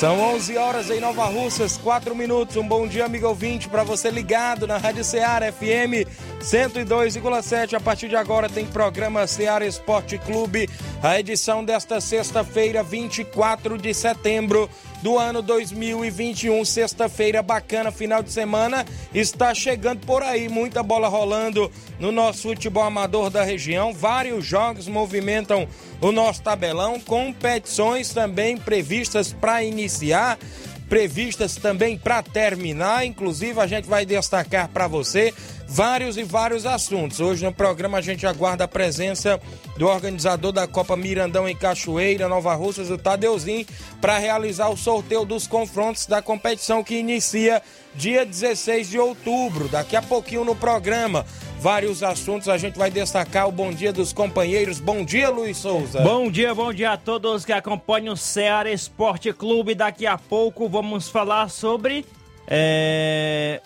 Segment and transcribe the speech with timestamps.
[0.00, 2.56] São 11 horas em Nova Russas, 4 minutos.
[2.56, 6.08] Um bom dia, amigo ouvinte, para você ligado na Rádio Ceará FM
[6.40, 7.74] 102,7.
[7.74, 10.70] A partir de agora tem programa Ceará Esporte Clube,
[11.02, 14.70] a edição desta sexta-feira, 24 de setembro
[15.02, 16.64] do ano 2021.
[16.64, 18.84] Sexta-feira bacana, final de semana
[19.14, 20.48] está chegando por aí.
[20.48, 23.92] Muita bola rolando no nosso futebol amador da região.
[23.92, 25.66] Vários jogos movimentam
[26.00, 27.00] o nosso tabelão.
[27.00, 30.38] Competições também previstas para iniciar
[30.88, 33.06] previstas também para terminar.
[33.06, 35.32] Inclusive, a gente vai destacar para você
[35.70, 37.20] vários e vários assuntos.
[37.20, 39.40] Hoje no programa a gente aguarda a presença
[39.78, 43.64] do organizador da Copa Mirandão em Cachoeira, Nova Russas, o Tadeuzinho,
[44.00, 47.62] para realizar o sorteio dos confrontos da competição que inicia
[47.94, 49.68] dia 16 de outubro.
[49.68, 51.24] Daqui a pouquinho no programa
[51.60, 52.48] vários assuntos.
[52.48, 54.80] A gente vai destacar o bom dia dos companheiros.
[54.80, 56.00] Bom dia, Luiz Souza.
[56.00, 59.74] Bom dia, bom dia a todos que acompanham o Ceará Esporte Clube.
[59.74, 62.04] Daqui a pouco vamos falar sobre
[62.48, 63.60] é,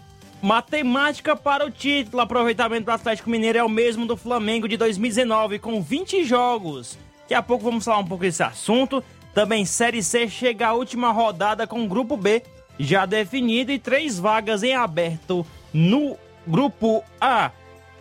[0.45, 2.21] matemática para o título.
[2.21, 6.99] Aproveitamento do Atlético Mineiro é o mesmo do Flamengo de 2019, com 20 jogos.
[7.23, 9.03] Daqui a pouco vamos falar um pouco desse assunto.
[9.33, 12.43] Também Série C chega a última rodada com o Grupo B
[12.79, 16.15] já definido e três vagas em aberto no
[16.47, 17.51] Grupo A.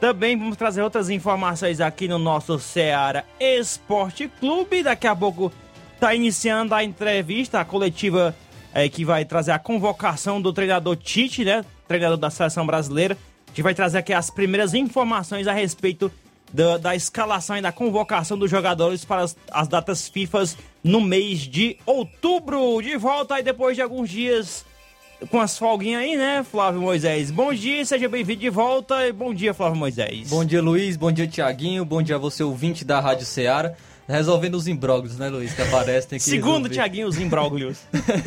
[0.02, 4.84] Também vamos trazer outras informações aqui no nosso Ceará Esporte Clube.
[4.84, 5.50] Daqui a pouco
[5.94, 8.36] está iniciando a entrevista, a coletiva
[8.74, 11.64] é, que vai trazer a convocação do treinador Tite, né?
[11.88, 13.18] Treinador da seleção brasileira.
[13.48, 16.12] A gente vai trazer aqui as primeiras informações a respeito
[16.52, 20.44] da, da escalação e da convocação dos jogadores para as, as datas FIFA
[20.84, 22.82] no mês de outubro.
[22.82, 24.66] De volta aí depois de alguns dias
[25.30, 27.32] com as folguinhas aí, né, Flávio Moisés?
[27.32, 30.30] Bom dia, seja bem-vindo de volta e bom dia, Flávio Moisés.
[30.30, 33.74] Bom dia, Luiz, bom dia, Tiaguinho, bom dia a você, ouvinte da Rádio Ceará.
[34.08, 35.54] Resolvendo os imbróglios, né, Luiz?
[35.54, 37.78] Que aparece, tem que Segundo Tiaguinho, os imbróglios.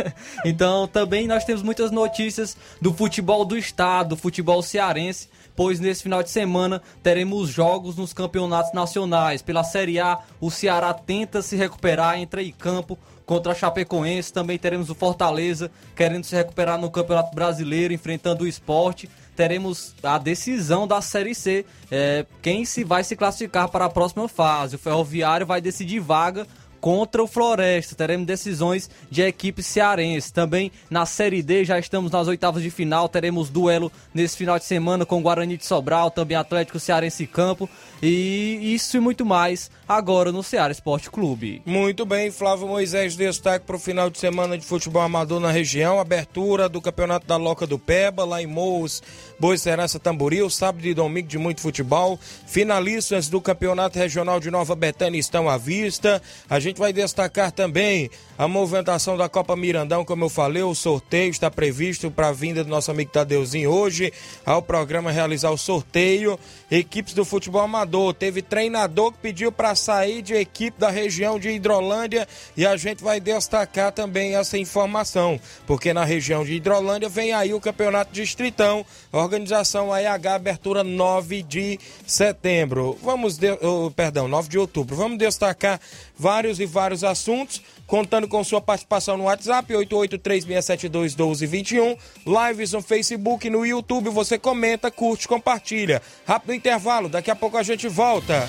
[0.44, 6.02] então, também nós temos muitas notícias do futebol do estado, do futebol cearense, pois nesse
[6.02, 9.42] final de semana teremos jogos nos campeonatos nacionais.
[9.42, 14.32] Pela Série A, o Ceará tenta se recuperar, entra em campo contra a Chapecoense.
[14.32, 19.10] Também teremos o Fortaleza querendo se recuperar no Campeonato Brasileiro, enfrentando o esporte.
[19.36, 24.26] Teremos a decisão da Série C, é, quem se vai se classificar para a próxima
[24.28, 24.76] fase.
[24.76, 26.46] O Ferroviário vai decidir vaga
[26.86, 27.96] contra o Floresta.
[27.96, 30.32] Teremos decisões de equipe cearense.
[30.32, 33.08] Também na Série D já estamos nas oitavas de final.
[33.08, 37.68] Teremos duelo nesse final de semana com Guarani de Sobral, também Atlético Cearense Campo.
[38.00, 41.60] E isso e muito mais agora no Ceará Esporte Clube.
[41.66, 45.98] Muito bem, Flávio Moisés, destaque para o final de semana de futebol amador na região.
[45.98, 49.02] Abertura do Campeonato da Loca do Peba, lá em Moos,
[49.38, 52.18] Boa Serança Tamboril, sábado e domingo de muito futebol.
[52.46, 56.22] Finalistas do Campeonato Regional de Nova Betânia estão à vista.
[56.48, 61.30] A gente vai destacar também a movimentação da Copa Mirandão, como eu falei, o sorteio
[61.30, 64.12] está previsto para a vinda do nosso amigo Tadeuzinho hoje
[64.44, 66.38] ao programa realizar o sorteio.
[66.70, 71.50] Equipes do futebol amador, teve treinador que pediu para sair de equipe da região de
[71.50, 77.32] Hidrolândia e a gente vai destacar também essa informação, porque na região de Hidrolândia vem
[77.32, 78.84] aí o Campeonato Distritão,
[79.26, 82.98] organização AEH, abertura 9 de setembro.
[83.02, 84.96] Vamos, de, oh, perdão, 9 de outubro.
[84.96, 85.78] Vamos destacar
[86.16, 91.96] vários e vários assuntos contando com sua participação no WhatsApp 8836721221,
[92.26, 96.02] lives no Facebook, no YouTube, você comenta, curte, compartilha.
[96.26, 98.48] Rápido intervalo, daqui a pouco a gente volta.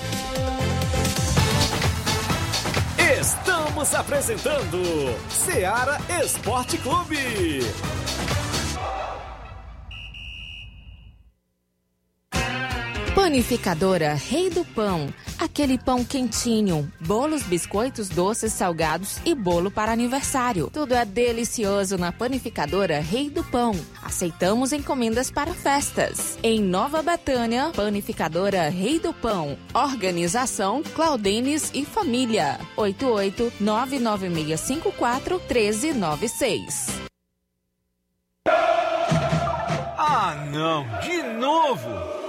[3.20, 4.82] Estamos apresentando
[5.30, 7.60] Seara Esporte Clube.
[13.18, 15.12] Panificadora Rei do Pão.
[15.40, 20.69] Aquele pão quentinho, bolos, biscoitos, doces, salgados e bolo para aniversário.
[20.72, 23.72] Tudo é delicioso na Panificadora Rei do Pão.
[24.04, 26.38] Aceitamos encomendas para festas.
[26.44, 29.58] Em Nova Betânia, Panificadora Rei do Pão.
[29.74, 32.60] Organização Claudenes e Família.
[32.78, 37.02] 88 99654 1396.
[39.98, 42.17] Ah, não, de novo!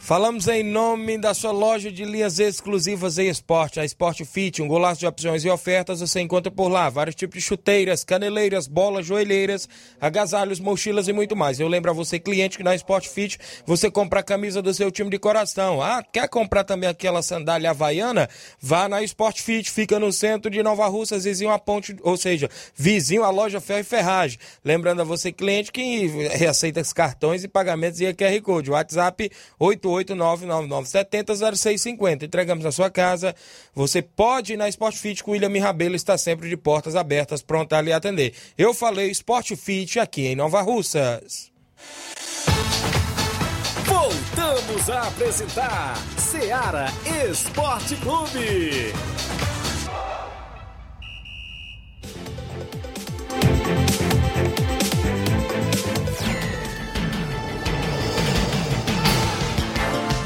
[0.00, 4.68] Falamos em nome da sua loja de linhas exclusivas em esporte, a Sport Fit, um
[4.68, 6.88] golaço de opções e ofertas você encontra por lá.
[6.88, 9.68] Vários tipos de chuteiras, caneleiras, bolas, joelheiras,
[10.00, 11.60] agasalhos, mochilas e muito mais.
[11.60, 14.90] Eu lembro a você, cliente, que na Sport Fit você compra a camisa do seu
[14.90, 15.82] time de coração.
[15.82, 18.30] Ah, quer comprar também aquela sandália havaiana?
[18.62, 22.48] Vá na Sport Fit, fica no centro de Nova Russas, vizinho à ponte, ou seja,
[22.74, 24.38] vizinho à loja Ferro e Ferragem.
[24.64, 26.08] Lembrando a você, cliente, que
[26.48, 28.70] aceita cartões e pagamentos e QR Code.
[28.70, 32.24] WhatsApp 8 88999700650.
[32.24, 33.34] Entregamos na sua casa.
[33.74, 37.74] Você pode ir na Sport Fit com William Rabelo, está sempre de portas abertas, pronto
[37.74, 38.34] a lhe atender.
[38.56, 41.50] Eu falei Sport Fit aqui em Nova Russas.
[43.84, 46.86] Voltamos a apresentar Seara
[47.30, 48.92] Esporte Clube.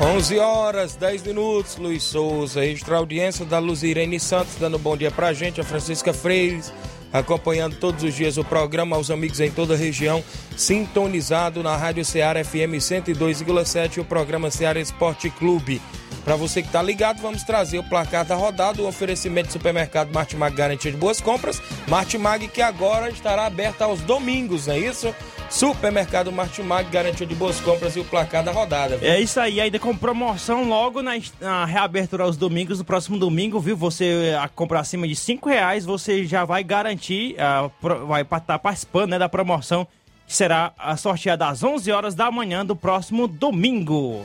[0.04, 4.96] 11 horas, 10 minutos, Luiz Souza, registrar a audiência da Luzirene Santos, dando um bom
[4.96, 6.72] dia pra gente, a Francisca Freires,
[7.12, 10.22] acompanhando todos os dias o programa, aos amigos em toda a região,
[10.56, 15.80] sintonizado na Rádio Ceará FM 102,7, o programa Ceará Esporte Clube.
[16.24, 20.12] Para você que está ligado, vamos trazer o placar da rodada, o oferecimento do supermercado
[20.12, 21.62] Martimag Garantia de Boas Compras.
[21.86, 25.14] Martimag que agora estará aberta aos domingos, não é isso?
[25.52, 28.96] Supermercado Martimag, garantia de boas compras e o placar da rodada.
[28.96, 29.06] Viu?
[29.06, 33.60] É isso aí, ainda com promoção logo na, na, reabertura aos domingos, no próximo domingo,
[33.60, 33.76] viu?
[33.76, 38.58] Você a comprar acima de 5 reais, você já vai garantir, uh, vai estar tá
[38.58, 39.86] participando né, da promoção
[40.26, 44.24] que será sorteada às 11 horas da manhã do próximo domingo.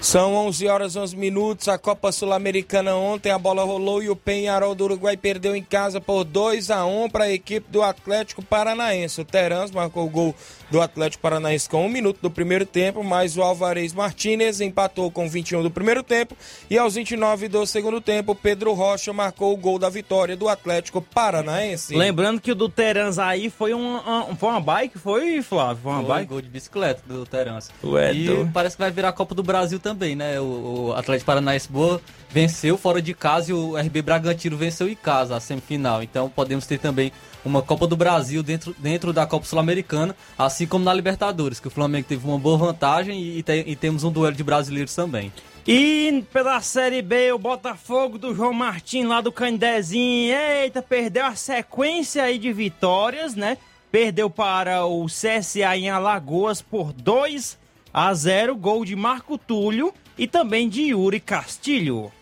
[0.00, 1.68] São 11 horas 11 minutos.
[1.68, 6.00] A Copa Sul-Americana ontem a bola rolou e o Penharol do Uruguai perdeu em casa
[6.00, 9.20] por 2 a 1 para a equipe do Atlético Paranaense.
[9.20, 10.34] O Terans marcou o gol
[10.70, 15.28] do Atlético Paranaense com um minuto do primeiro tempo, mas o Alvarez Martinez empatou com
[15.28, 16.36] 21 do primeiro tempo
[16.70, 21.00] e aos 29 do segundo tempo, Pedro Rocha marcou o gol da vitória do Atlético
[21.02, 21.96] Paranaense.
[21.96, 23.98] Lembrando que o do Terans aí foi, um,
[24.38, 25.82] foi uma bike, foi, Flávio?
[25.82, 26.28] Foi uma foi, bike?
[26.28, 27.70] gol de bicicleta do Terans.
[28.46, 30.40] E parece que vai virar a Copa do Brasil também, né?
[30.40, 32.00] O, o Atlético Paranaense boa
[32.30, 36.02] venceu fora de casa e o RB Bragantino venceu em casa a semifinal.
[36.02, 37.12] Então podemos ter também
[37.44, 41.70] uma Copa do Brasil dentro, dentro da Copa Sul-Americana, assim como na Libertadores, que o
[41.70, 45.32] Flamengo teve uma boa vantagem e, te, e temos um duelo de brasileiros também.
[45.66, 51.34] E pela Série B, o Botafogo do João Martins lá do Candezinho, eita, perdeu a
[51.34, 53.58] sequência aí de vitórias, né?
[53.90, 57.57] Perdeu para o CSA em Alagoas por 2
[57.92, 62.12] a 0, gol de Marco Túlio e também de Yuri Castilho.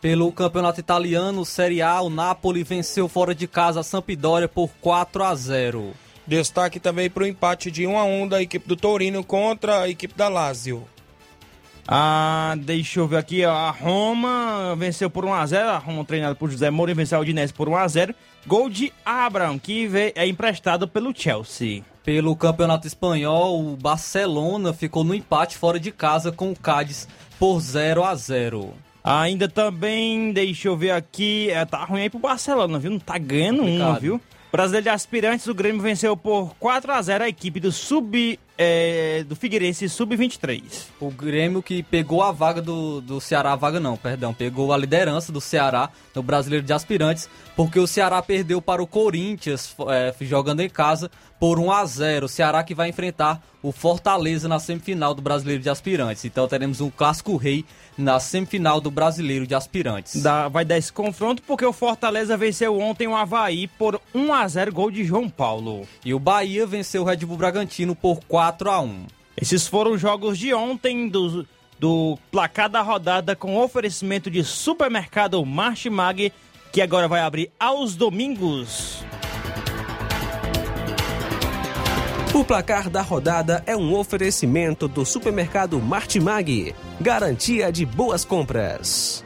[0.00, 5.22] Pelo campeonato italiano, Série A, o Napoli venceu fora de casa a Sampdoria por 4
[5.22, 5.92] a 0.
[6.26, 9.88] Destaque também para o empate de 1 a 1 da equipe do Torino contra a
[9.88, 10.84] equipe da Lazio.
[11.86, 16.34] Ah, deixa eu ver aqui, a Roma venceu por 1 a 0, a Roma treinada
[16.34, 18.14] por José Mourinho venceu a Udinese por 1 a 0.
[18.46, 21.84] Gol de Abraham, que é emprestado pelo Chelsea.
[22.04, 27.06] Pelo Campeonato Espanhol, o Barcelona ficou no empate fora de casa com o Cádiz
[27.38, 28.74] por 0 a 0.
[29.04, 32.90] Ainda também, deixa eu ver aqui, é, tá ruim aí pro Barcelona, viu?
[32.90, 34.20] Não tá ganhando um, viu?
[34.50, 39.24] Brasileiro de aspirantes, o Grêmio venceu por 4 a 0 a equipe do Sub é,
[39.24, 40.62] do Figueirense Sub-23.
[41.00, 44.76] O Grêmio que pegou a vaga do, do Ceará, a vaga não, perdão, pegou a
[44.76, 50.14] liderança do Ceará no Brasileiro de Aspirantes, porque o Ceará perdeu para o Corinthians é,
[50.20, 51.10] jogando em casa
[51.42, 55.62] por 1 a 0 O Ceará que vai enfrentar o Fortaleza na semifinal do Brasileiro
[55.62, 56.24] de Aspirantes.
[56.24, 57.64] Então teremos um clássico rei
[57.96, 60.20] na semifinal do Brasileiro de Aspirantes.
[60.22, 64.48] Dá, vai dar esse confronto porque o Fortaleza venceu ontem o Havaí por 1 a
[64.48, 65.86] 0 gol de João Paulo.
[66.04, 69.06] E o Bahia venceu o Red Bull Bragantino por 4 a 1
[69.36, 71.46] Esses foram os jogos de ontem do,
[71.78, 76.32] do placar da rodada com oferecimento de supermercado Martimag,
[76.72, 79.04] que agora vai abrir aos domingos.
[82.34, 86.74] O placar da rodada é um oferecimento do supermercado Martimag.
[86.98, 89.21] Garantia de boas compras.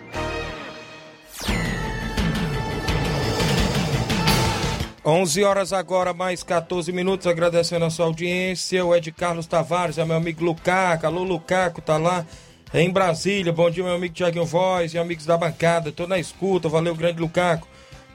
[5.09, 8.85] Onze horas agora, mais 14 minutos, agradecendo a sua audiência.
[8.85, 11.07] O Ed Carlos Tavares, é meu amigo Lucaco.
[11.07, 12.27] Alô, Lucaco, tá lá
[12.75, 13.53] em Brasília.
[13.53, 15.93] Bom dia, meu amigo Tiaguinho Voz e amigos da bancada.
[15.93, 17.69] Tô na escuta, valeu, grande Lucaco.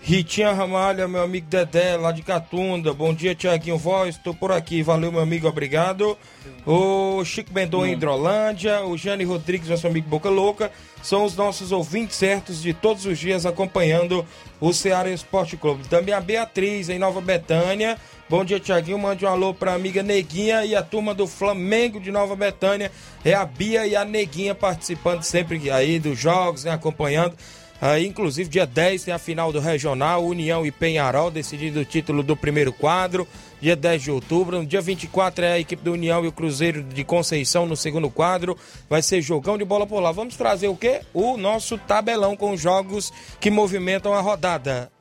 [0.04, 2.92] Ritinha Ramalha, meu amigo Dedé, lá de Catunda.
[2.92, 4.18] Bom dia, Tiaguinho Voz.
[4.18, 4.82] Tô por aqui.
[4.82, 6.18] Valeu, meu amigo, obrigado.
[6.66, 8.84] O Chico Bendon em Hidrolândia.
[8.84, 10.72] O Jane Rodrigues, nosso amigo Boca Louca.
[11.04, 14.26] São os nossos ouvintes certos de todos os dias acompanhando
[14.60, 15.88] o Ceará Esporte Clube.
[15.88, 17.96] Também a Beatriz, em Nova Betânia.
[18.28, 18.98] Bom dia, Tiaguinho.
[18.98, 22.92] Mande um alô pra amiga Neguinha e a turma do Flamengo de Nova Betânia.
[23.24, 27.36] É a Bia e a Neguinha participando sempre aí dos jogos, né, acompanhando.
[27.82, 32.22] Aí, inclusive, dia 10 tem a final do Regional, União e Penharol, decidido o título
[32.22, 33.28] do primeiro quadro.
[33.60, 34.60] Dia 10 de outubro.
[34.60, 38.08] No dia 24 é a equipe do União e o Cruzeiro de Conceição no segundo
[38.08, 38.56] quadro.
[38.88, 40.12] Vai ser jogão de bola por lá.
[40.12, 41.02] Vamos trazer o quê?
[41.12, 44.92] O nosso tabelão com os jogos que movimentam a rodada.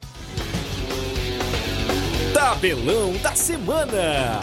[2.33, 4.41] Tabelão da semana.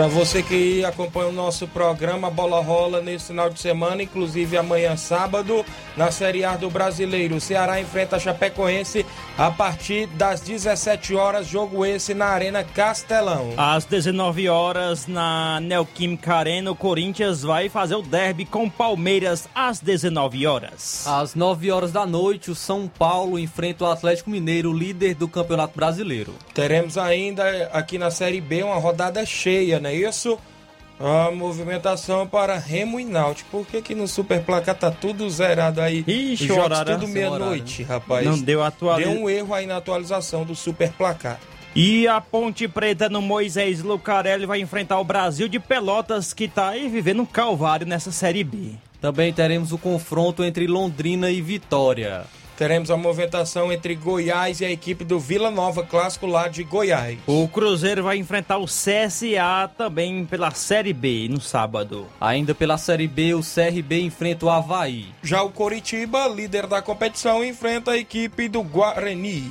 [0.00, 4.96] Para você que acompanha o nosso programa, bola rola nesse final de semana, inclusive amanhã
[4.96, 5.62] sábado,
[5.94, 7.36] na Série A do Brasileiro.
[7.36, 9.04] O Ceará enfrenta a Chapecoense
[9.36, 13.52] a partir das 17 horas, jogo esse na Arena Castelão.
[13.58, 19.80] Às 19 horas, na Neoquímica Arena, o Corinthians vai fazer o derby com Palmeiras às
[19.80, 21.06] 19 horas.
[21.06, 25.76] Às 9 horas da noite, o São Paulo enfrenta o Atlético Mineiro, líder do Campeonato
[25.76, 26.34] Brasileiro.
[26.54, 29.89] Teremos ainda aqui na Série B uma rodada cheia, né?
[29.94, 30.38] Isso?
[30.98, 33.48] A movimentação para Remo e Náutico.
[33.50, 36.04] Por que, que no Super Placar tá tudo zerado aí?
[36.06, 38.26] Ixi, Os jogos horário, tudo sim, meia-noite, rapaz.
[38.26, 39.14] Não deu atualização.
[39.14, 41.40] Deu um erro aí na atualização do Super Placar.
[41.74, 46.68] E a Ponte Preta no Moisés Lucarelli vai enfrentar o Brasil de Pelotas, que tá
[46.68, 48.72] aí vivendo um calvário nessa Série B.
[49.00, 52.24] Também teremos o confronto entre Londrina e Vitória.
[52.60, 57.18] Teremos a movimentação entre Goiás e a equipe do Vila Nova, clássico lá de Goiás.
[57.26, 62.06] O Cruzeiro vai enfrentar o CSA também pela Série B no sábado.
[62.20, 65.06] Ainda pela Série B, o CRB enfrenta o Havaí.
[65.22, 69.50] Já o Coritiba, líder da competição, enfrenta a equipe do Guarani.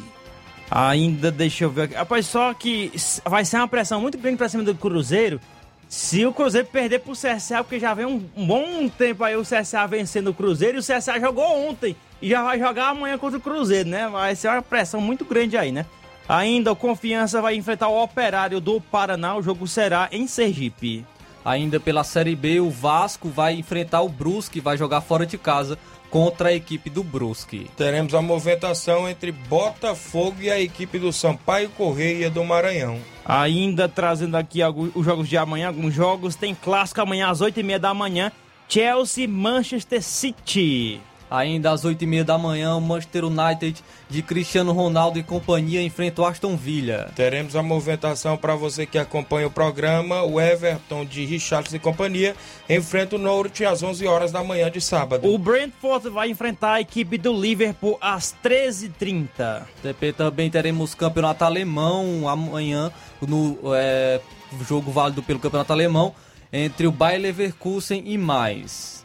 [0.69, 1.95] Ainda deixa eu ver aqui.
[1.95, 2.91] Rapaz, só que
[3.25, 5.41] vai ser uma pressão muito grande pra cima do Cruzeiro.
[5.87, 9.41] Se o Cruzeiro perder pro CSA, porque já vem um, um bom tempo aí o
[9.41, 13.37] CSA vencendo o Cruzeiro e o CSA jogou ontem e já vai jogar amanhã contra
[13.37, 14.07] o Cruzeiro, né?
[14.07, 15.85] Vai ser uma pressão muito grande aí, né?
[16.27, 21.05] Ainda o Confiança vai enfrentar o Operário do Paraná, o jogo será em Sergipe.
[21.43, 25.77] Ainda pela Série B, o Vasco vai enfrentar o Brusque, vai jogar fora de casa
[26.09, 27.69] contra a equipe do Brusque.
[27.77, 32.99] Teremos a movimentação entre Botafogo e a equipe do Sampaio Correia do Maranhão.
[33.25, 36.35] Ainda trazendo aqui alguns, os jogos de amanhã, alguns jogos.
[36.35, 38.31] Tem clássico amanhã às 8h30 da manhã.
[38.67, 40.99] Chelsea Manchester City.
[41.29, 46.25] Ainda às 8h30 da manhã, o Manchester United de Cristiano Ronaldo e companhia enfrenta o
[46.25, 47.11] Aston Villa.
[47.15, 50.23] Teremos a movimentação para você que acompanha o programa.
[50.23, 52.35] O Everton de Richards e companhia
[52.67, 55.31] enfrenta o Norwich às 11 horas da manhã de sábado.
[55.31, 59.63] O Brentford vai enfrentar a equipe do Liverpool às 13h30.
[59.83, 64.19] TP também teremos campeonato alemão amanhã no é,
[64.67, 66.13] jogo válido pelo campeonato alemão
[66.51, 68.98] entre o Bayer Leverkusen e mais.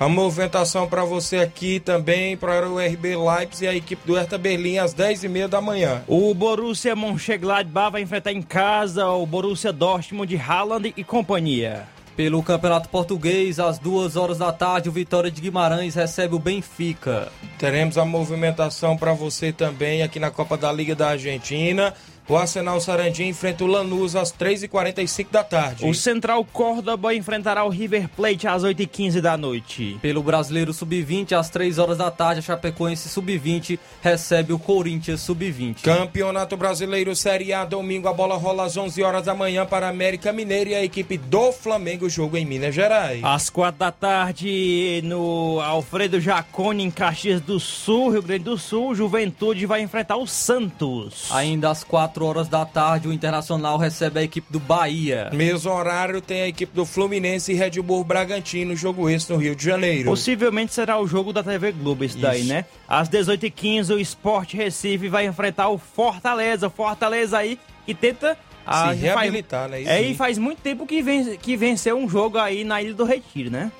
[0.00, 4.38] A movimentação para você aqui também para o RB Leipzig e a equipe do Hertha
[4.38, 6.02] Berlim às 10h30 da manhã.
[6.08, 11.86] O Borussia Mönchengladbach vai enfrentar em casa o Borussia Dortmund de Haaland e companhia.
[12.16, 17.30] Pelo Campeonato Português, às duas horas da tarde, o Vitória de Guimarães recebe o Benfica.
[17.58, 21.92] Teremos a movimentação para você também aqui na Copa da Liga da Argentina.
[22.30, 25.84] O Arsenal Sarandim enfrenta o Lanús às 3h45 da tarde.
[25.84, 29.98] O Central Córdoba enfrentará o River Plate às 8h15 da noite.
[30.00, 35.82] Pelo Brasileiro Sub-20, às 3 horas da tarde, a Chapecoense Sub-20 recebe o Corinthians Sub-20.
[35.82, 39.90] Campeonato Brasileiro Série A, domingo, a bola rola às 11 horas da manhã para a
[39.90, 43.24] América Mineiro e a equipe do Flamengo, jogo em Minas Gerais.
[43.24, 48.94] Às 4 da tarde, no Alfredo Jacone, em Caxias do Sul, Rio Grande do Sul,
[48.94, 51.28] Juventude vai enfrentar o Santos.
[51.32, 55.30] Ainda às 4 horas da tarde, o Internacional recebe a equipe do Bahia.
[55.32, 59.54] Mesmo horário tem a equipe do Fluminense e Red Bull Bragantino, jogo esse no Rio
[59.56, 60.04] de Janeiro.
[60.10, 62.48] Possivelmente será o jogo da TV Globo, esse daí, Isso.
[62.48, 62.64] né?
[62.88, 66.68] Às 18h15, o Sport Recife vai enfrentar o Fortaleza.
[66.70, 68.36] Fortaleza aí que tenta.
[68.66, 69.80] ah, Se já faz- reabilitar, né?
[69.80, 72.94] Isso É, e faz muito tempo que, ven que venceu um jogo aí na Ilha
[72.94, 73.70] do Retiro, né?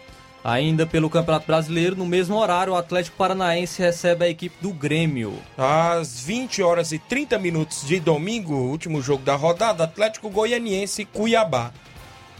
[0.42, 5.34] Ainda pelo Campeonato Brasileiro, no mesmo horário, o Atlético Paranaense recebe a equipe do Grêmio.
[5.56, 11.72] Às 20 horas e 30 minutos de domingo, último jogo da rodada, Atlético Goianiense Cuiabá.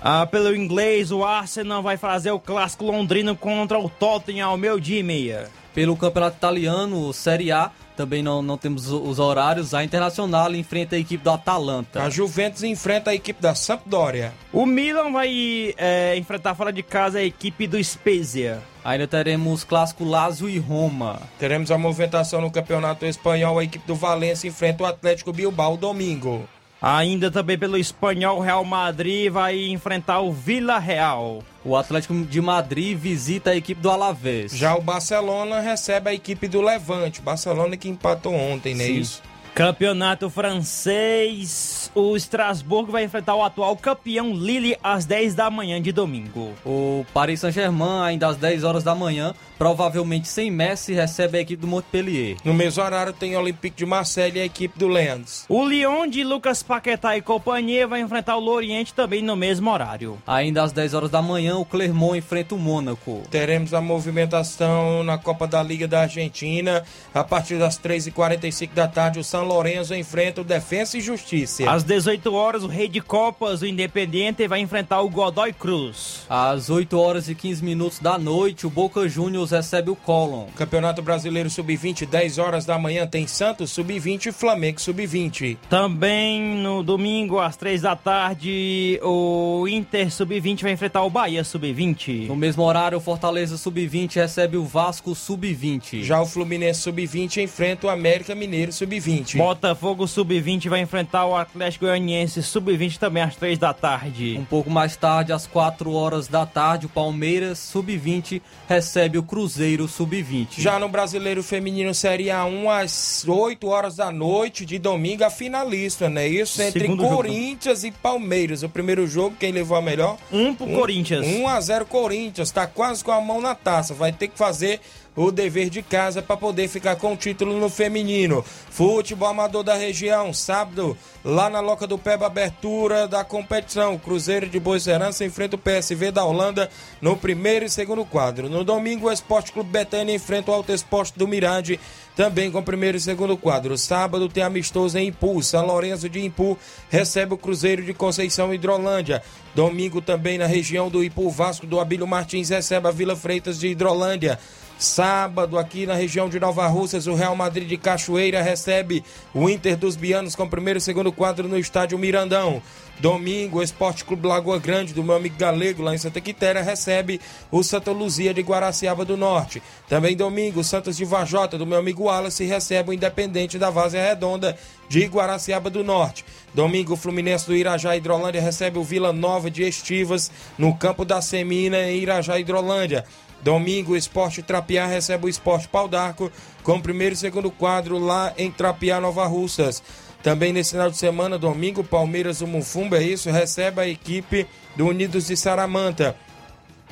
[0.01, 4.81] Ah, pelo inglês, o Arsenal vai fazer o clássico londrino contra o Tottenham ao meio
[4.81, 5.51] dia e meia.
[5.75, 9.75] Pelo Campeonato Italiano, Série A, também não, não temos os horários.
[9.75, 12.03] A Internacional enfrenta a equipe do Atalanta.
[12.03, 14.33] A Juventus enfrenta a equipe da Sampdoria.
[14.51, 18.63] O Milan vai é, enfrentar fora de casa a equipe do Spezia.
[18.83, 21.21] Ainda teremos clássico Lazio e Roma.
[21.39, 26.49] Teremos a movimentação no Campeonato Espanhol, a equipe do Valência enfrenta o Atlético Bilbao domingo.
[26.83, 31.45] Ainda também pelo espanhol, o Real Madrid vai enfrentar o Vila Real.
[31.63, 34.57] O Atlético de Madrid visita a equipe do Alavés.
[34.57, 37.21] Já o Barcelona recebe a equipe do Levante.
[37.21, 39.23] Barcelona que empatou ontem, não é isso?
[39.55, 45.93] Campeonato francês, o Strasbourg vai enfrentar o atual campeão Lille às 10 da manhã de
[45.93, 46.55] domingo.
[46.65, 51.61] O Paris Saint-Germain, ainda às 10 horas da manhã, provavelmente sem Messi, recebe a equipe
[51.61, 52.39] do Montpellier.
[52.43, 55.45] No mesmo horário tem o Olympique de Marseille e a equipe do Lens.
[55.51, 60.17] O Lyon de Lucas Paquetá e companhia vai enfrentar o Lorient também no mesmo horário.
[60.27, 63.23] Ainda às 10 horas da manhã, o Clermont enfrenta o Mônaco.
[63.31, 66.83] Teremos a movimentação na Copa da Liga da Argentina.
[67.13, 71.71] A partir das 3h45 da tarde, o São Lourenço enfrenta o Defensa e Justiça.
[71.71, 76.25] Às 18 horas, o Rei de Copas, o Independiente, vai enfrentar o Godoy Cruz.
[76.31, 80.47] Às 8 horas e 15 minutos da noite, o Boca Juniors recebe o Colón.
[80.55, 85.59] Campeonato Brasileiro Sub-20, 10 horas da manhã, tem Santos Sub-20 e Flamengo Sub-20.
[85.69, 92.29] Também no domingo, às 3 da tarde, o Inter Sub-20 vai enfrentar o Bahia Sub-20.
[92.29, 96.03] No mesmo horário, o Fortaleza Sub-20 recebe o Vasco Sub-20.
[96.03, 99.37] Já o Fluminense Sub-20 enfrenta o América Mineiro Sub-20.
[99.37, 104.37] Botafogo Sub-20 vai enfrentar o Atlético Goianiense Sub-20 também às 3 da tarde.
[104.39, 109.40] Um pouco mais tarde, às 4 horas da tarde, o Palmeiras Sub-20 recebe o Cruzeiro
[109.49, 110.61] Sub-20.
[110.61, 116.09] Já no Brasileiro Feminino Série A1, às 8 horas da noite de domingo, a finalista,
[116.09, 116.61] não é isso?
[116.63, 117.17] Entre Segundo jogo.
[117.17, 118.63] Corinthians e Palmeiras.
[118.63, 120.17] O primeiro jogo, quem levou a melhor?
[120.33, 121.27] Um pro Corinthians.
[121.27, 123.95] 1 a 0 Corinthians, tá quase com a mão na taça.
[123.95, 124.81] Vai ter que fazer
[125.17, 128.45] o dever de casa para poder ficar com o título no feminino.
[128.71, 133.99] Futebol amador da região, sábado, lá na Loca do Peba, abertura da competição.
[133.99, 136.71] Cruzeiro de Boa Serança enfrenta o PSV da Holanda
[137.01, 138.49] no primeiro e segundo quadro.
[138.49, 141.81] No domingo, o Esporte Clube Betânia enfrenta o Alto Esporte do Mirade,
[142.17, 143.77] também com primeiro e segundo quadro.
[143.77, 145.43] Sábado tem amistoso em Impu.
[145.43, 146.57] São Lourenço de Impu
[146.89, 149.23] recebe o Cruzeiro de Conceição Hidrolândia.
[149.55, 153.69] Domingo também na região do Ipu, Vasco do Abílio Martins recebe a Vila Freitas de
[153.69, 154.39] Hidrolândia.
[154.81, 159.77] Sábado, aqui na região de Nova Russas, o Real Madrid de Cachoeira recebe o Inter
[159.77, 162.63] dos Bianos com primeiro e segundo quadro no estádio Mirandão.
[162.99, 167.21] Domingo, o Esporte Clube Lagoa Grande, do meu amigo Galego, lá em Santa Quitéria, recebe
[167.51, 169.63] o Santa Luzia de Guaraciaba do Norte.
[169.87, 174.03] Também domingo, o Santos de Vajota, do meu amigo Wallace, recebe o Independente da Várzea
[174.03, 174.57] Redonda
[174.89, 176.25] de Guaraciaba do Norte.
[176.55, 181.21] Domingo, o Fluminense do Irajá Hidrolândia recebe o Vila Nova de Estivas, no campo da
[181.21, 183.05] Semina, em Irajá Hidrolândia.
[183.43, 186.31] Domingo, o Esporte Trapiá recebe o Esporte Pau d'Arco
[186.63, 189.83] com o primeiro e segundo quadro lá em Trapiá, Nova Russas.
[190.23, 194.87] Também nesse final de semana, domingo, Palmeiras do Mufumba, é isso, recebe a equipe do
[194.87, 196.15] Unidos de Saramanta.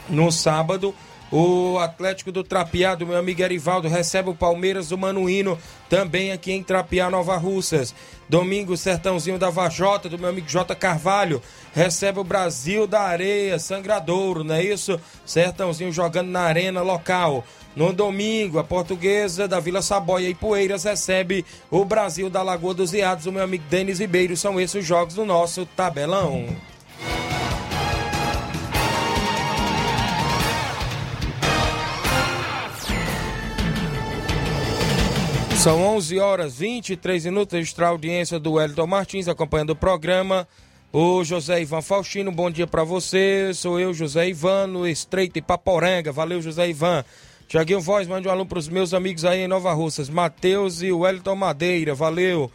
[0.08, 0.94] No sábado,
[1.30, 6.52] o Atlético do Trapiá, do meu amigo Erivaldo, recebe o Palmeiras do Manuíno, também aqui
[6.52, 7.94] em Trapiá, Nova Russas.
[8.28, 10.74] Domingo, Sertãozinho da Vajota, do meu amigo J.
[10.74, 15.00] Carvalho, recebe o Brasil da Areia, Sangradouro, não é isso?
[15.24, 17.44] Sertãozinho jogando na arena local.
[17.74, 22.92] No domingo, a portuguesa da Vila Saboia e Poeiras recebe o Brasil da Lagoa dos
[22.92, 24.36] Iados, o meu amigo Denis Ribeiro.
[24.36, 26.48] São esses os jogos do nosso tabelão.
[35.58, 40.46] São 11 horas 23 minutos, extra audiência do Wellington Martins acompanhando o programa.
[40.92, 43.50] O José Ivan Faustino, bom dia para você.
[43.52, 46.12] Sou eu, José Ivan, no Estreito Ipaporanga.
[46.12, 47.04] Valeu, José Ivan.
[47.48, 50.08] Tiaguinho Voz, mande um alô para os meus amigos aí em Nova Russas.
[50.08, 52.48] Matheus e Wellington Madeira, valeu.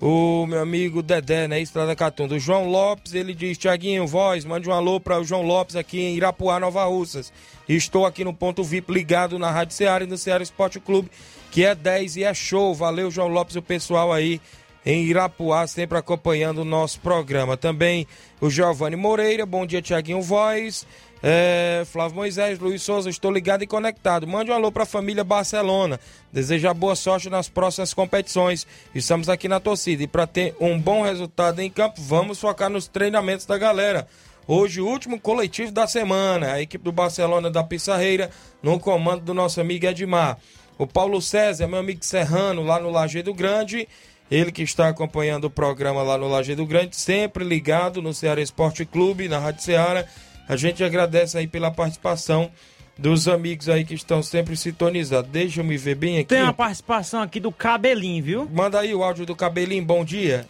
[0.00, 1.60] O meu amigo Dedé, né?
[1.60, 2.34] Estrada Catunda.
[2.34, 6.00] O João Lopes, ele diz: Tiaguinho Voz, mande um alô para o João Lopes aqui
[6.00, 7.32] em Irapuá, Nova Russas.
[7.68, 11.10] Estou aqui no ponto VIP ligado na Rádio Ceará e no Ceará Esporte Clube,
[11.50, 12.74] que é 10 e é show.
[12.74, 14.40] Valeu, João Lopes e o pessoal aí
[14.84, 17.56] em Irapuá, sempre acompanhando o nosso programa.
[17.56, 18.06] Também
[18.40, 20.86] o Giovanni Moreira, bom dia, Tiaguinho Voz.
[21.22, 24.26] É, Flávio Moisés, Luiz Souza, estou ligado e conectado.
[24.26, 25.98] Mande um alô para a família Barcelona.
[26.32, 28.66] Deseja boa sorte nas próximas competições.
[28.94, 32.86] Estamos aqui na torcida e para ter um bom resultado em campo, vamos focar nos
[32.86, 34.06] treinamentos da galera.
[34.46, 36.52] Hoje, o último coletivo da semana.
[36.52, 38.30] A equipe do Barcelona da Pissarreira,
[38.62, 40.38] no comando do nosso amigo Edmar.
[40.78, 43.88] O Paulo César, meu amigo Serrano, lá no Lajeado Grande.
[44.30, 48.84] Ele que está acompanhando o programa lá no Lajeado Grande, sempre ligado no Ceará Esporte
[48.84, 50.04] Clube, na Rádio Ceará.
[50.48, 52.48] A gente agradece aí pela participação
[52.96, 55.28] dos amigos aí que estão sempre sintonizados.
[55.28, 56.26] Deixa eu me ver bem aqui.
[56.26, 58.48] Tem uma participação aqui do Cabelinho, viu?
[58.48, 60.46] Manda aí o áudio do Cabelinho, bom dia.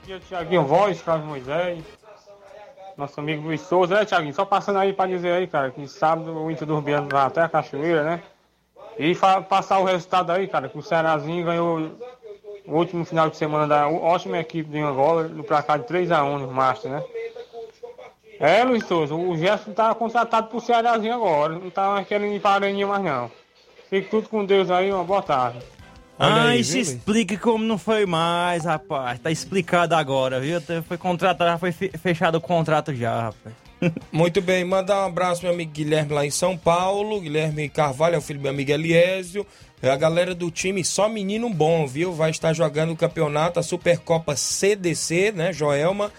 [0.00, 1.82] Bom dia, Tiaguinho Voz, Carlos Moisés.
[2.98, 4.34] Nosso amigo Luiz Souza, é, Tiaguinho?
[4.34, 7.40] Só passando aí pra dizer aí, cara, que sábado o Inter do Rubiano vai até
[7.40, 8.22] a Cachoeira, né?
[8.98, 9.14] E
[9.48, 11.90] passar o resultado aí, cara, que o Cearazinho ganhou
[12.66, 16.52] o último final de semana da ótima equipe de Angola, no placar de 3x1 no
[16.52, 17.02] Master, né?
[18.40, 22.40] É, Luiz Souza, o Gerson tá contratado pro Cearazinho agora, não tá mais querendo ir
[22.40, 23.30] para a Areninha mais não.
[23.88, 25.58] Fique tudo com Deus aí, uma boa tarde.
[26.18, 29.18] ah, aí, se explique como não foi mais, rapaz.
[29.18, 30.60] Tá explicado agora, viu?
[30.86, 33.63] Foi contratado, já foi fechado o contrato já, rapaz.
[34.12, 37.20] Muito bem, mandar um abraço meu amigo Guilherme lá em São Paulo.
[37.20, 39.46] Guilherme Carvalho é o filho do meu amigo Eliésio.
[39.82, 42.12] É a galera do time só menino bom, viu?
[42.12, 46.10] Vai estar jogando o campeonato, a Supercopa CDC, né, Joelma?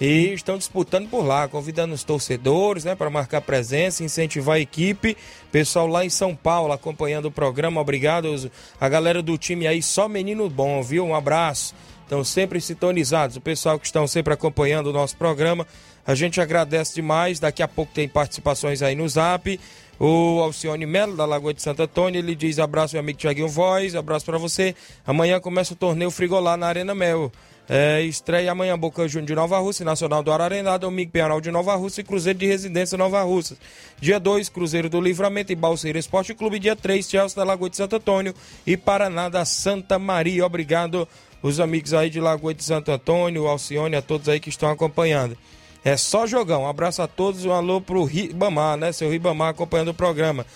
[0.00, 5.16] E estão disputando por lá, convidando os torcedores, né, para marcar presença, incentivar a equipe.
[5.52, 8.50] Pessoal lá em São Paulo acompanhando o programa, obrigado.
[8.80, 11.06] A galera do time aí, só menino bom, viu?
[11.06, 11.74] Um abraço.
[12.02, 13.36] Estão sempre sintonizados.
[13.36, 15.66] O pessoal que estão sempre acompanhando o nosso programa,
[16.06, 17.40] a gente agradece demais.
[17.40, 19.58] Daqui a pouco tem participações aí no zap.
[19.98, 23.94] O Alcione Melo, da Lagoa de Santo Antônio, ele diz: abraço, meu amigo Tiaguinho Voz,
[23.94, 24.74] abraço para você.
[25.06, 27.30] Amanhã começa o torneio Frigolá na Arena Mel.
[27.66, 31.74] É, estreia amanhã Boca Juniors de Nova Rússia, Nacional do Ararená, Domingo Penal de Nova
[31.74, 33.56] Rússia e Cruzeiro de Residência Nova Rússia.
[33.98, 36.58] Dia 2, Cruzeiro do Livramento e Balseiro Esporte Clube.
[36.58, 38.34] Dia 3, Chelsea da Lagoa de Santo Antônio
[38.66, 40.44] e Paraná da Santa Maria.
[40.44, 41.08] Obrigado,
[41.42, 45.34] os amigos aí de Lagoa de Santo Antônio, Alcione, a todos aí que estão acompanhando.
[45.84, 46.62] É só jogão.
[46.62, 48.90] Um abraço a todos, um alô pro Ribamar, né?
[48.90, 50.46] Seu Ribamar acompanhando o programa.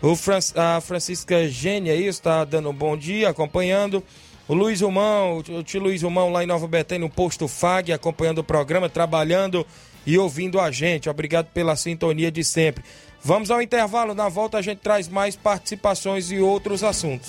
[0.00, 4.02] O Fran a Francisca Gênia aí está dando um bom dia, acompanhando.
[4.46, 8.38] O Luiz Romão, o tio Luiz Romão lá em Nova Betânia, no posto FAG, acompanhando
[8.38, 9.66] o programa, trabalhando
[10.06, 11.10] e ouvindo a gente.
[11.10, 12.84] Obrigado pela sintonia de sempre.
[13.20, 17.28] Vamos ao intervalo, na volta a gente traz mais participações e outros assuntos.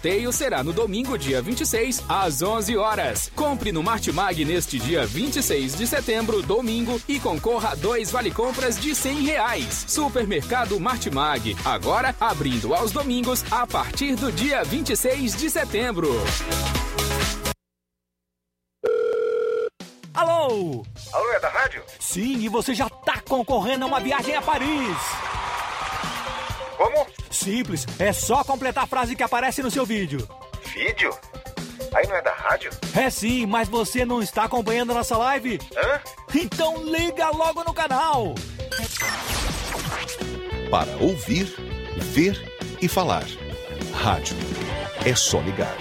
[0.31, 3.31] será no domingo, dia 26, às 11 horas.
[3.35, 8.79] Compre no Martimag neste dia 26 de setembro, domingo, e concorra a dois vale compras
[8.79, 9.85] de 100 reais.
[9.87, 16.09] Supermercado Martimag, agora abrindo aos domingos a partir do dia 26 de setembro.
[20.13, 20.83] Alô?
[21.13, 21.83] Alô, é da rádio?
[21.99, 24.97] Sim, e você já tá concorrendo a uma viagem a Paris.
[26.77, 27.07] Como?
[27.31, 30.27] Simples, é só completar a frase que aparece no seu vídeo.
[30.73, 31.17] Vídeo?
[31.93, 32.71] Aí não é da rádio?
[32.95, 35.59] É sim, mas você não está acompanhando a nossa live?
[35.75, 35.99] Hã?
[36.33, 38.35] Então liga logo no canal.
[40.69, 41.53] Para ouvir,
[41.97, 42.41] ver
[42.81, 43.25] e falar.
[43.93, 44.35] Rádio.
[45.05, 45.75] É só ligar.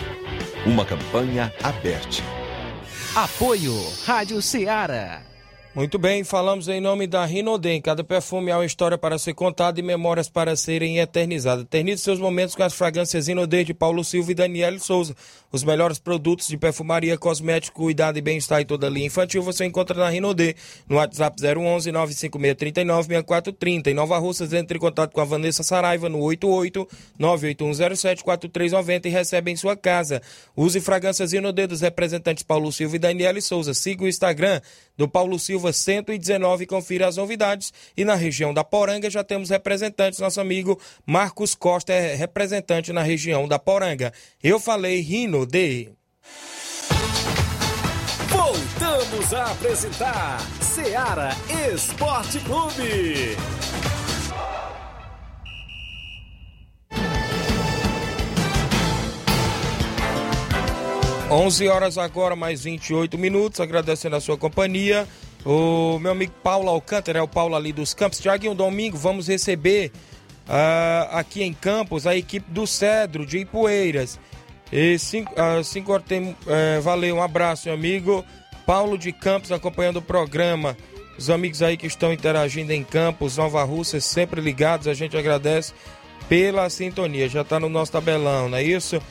[0.67, 2.23] Uma campanha aberta.
[3.15, 3.73] Apoio
[4.05, 5.23] Rádio Ceará.
[5.73, 7.81] Muito bem, falamos em nome da Rinodem.
[7.81, 11.63] Cada perfume é uma história para ser contada e memórias para serem eternizadas.
[11.63, 15.15] Eternize seus momentos com as fragrâncias Rinodem de Paulo Silva e Daniele Souza.
[15.53, 19.99] Os melhores produtos de perfumaria, cosmético, cuidado e bem-estar e toda linha infantil você encontra
[19.99, 20.55] na Rinodê,
[20.89, 23.91] no WhatsApp 011 95639 6430.
[23.91, 29.11] Em Nova Russas, entre em contato com a Vanessa Saraiva no 88 98107 4390 e
[29.11, 30.23] recebe em sua casa.
[30.57, 33.75] Use fragrâncias Rinodê dos representantes Paulo Silva e Daniele Souza.
[33.75, 34.61] Siga o Instagram
[34.97, 37.73] do Paulo Silva 119 e confira as novidades.
[37.97, 40.21] E na região da Poranga já temos representantes.
[40.21, 44.13] Nosso amigo Marcos Costa é representante na região da Poranga.
[44.43, 45.91] Eu falei Rino de.
[48.29, 51.31] Voltamos a apresentar Seara
[51.73, 53.37] Esporte Clube.
[61.31, 63.61] 11 horas agora, mais 28 minutos.
[63.61, 65.07] Agradecendo a sua companhia.
[65.45, 68.19] O meu amigo Paulo Alcântara, é o Paulo ali dos Campos.
[68.19, 69.93] Tiaguinho, domingo vamos receber
[70.49, 74.19] uh, aqui em Campos a equipe do Cedro de Ipueiras.
[74.73, 78.25] E cinco, uh, cinco tem, uh, valeu, um abraço, meu amigo.
[78.65, 80.77] Paulo de Campos acompanhando o programa.
[81.19, 85.75] Os amigos aí que estão interagindo em Campos, Nova Rússia, sempre ligados, a gente agradece
[86.29, 87.29] pela sintonia.
[87.29, 89.03] Já está no nosso tabelão, não é isso?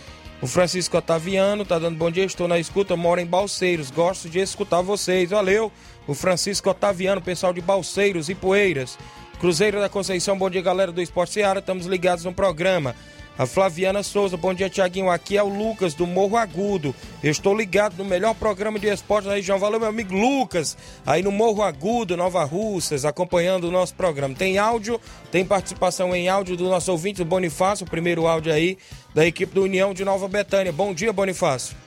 [0.42, 4.40] O Francisco Otaviano tá dando bom dia, estou na escuta, moro em Balseiros, gosto de
[4.40, 5.32] escutar vocês.
[5.32, 5.70] Valeu!
[6.08, 8.98] O Francisco Otaviano, pessoal de Balseiros e Poeiras.
[9.40, 12.96] Cruzeiro da Conceição, bom dia galera do Esporte Seara, estamos ligados no programa.
[13.40, 16.94] A Flaviana Souza, bom dia Tiaguinho, aqui é o Lucas do Morro Agudo.
[17.24, 19.58] Eu estou ligado no melhor programa de esporte da região.
[19.58, 24.36] Valeu, meu amigo Lucas, aí no Morro Agudo, Nova Russas, acompanhando o nosso programa.
[24.36, 25.00] Tem áudio,
[25.32, 28.78] tem participação em áudio do nosso ouvinte, o Bonifácio, o primeiro áudio aí
[29.16, 30.74] da equipe do União de Nova Betânia.
[30.74, 31.78] Bom dia, Bonifácio.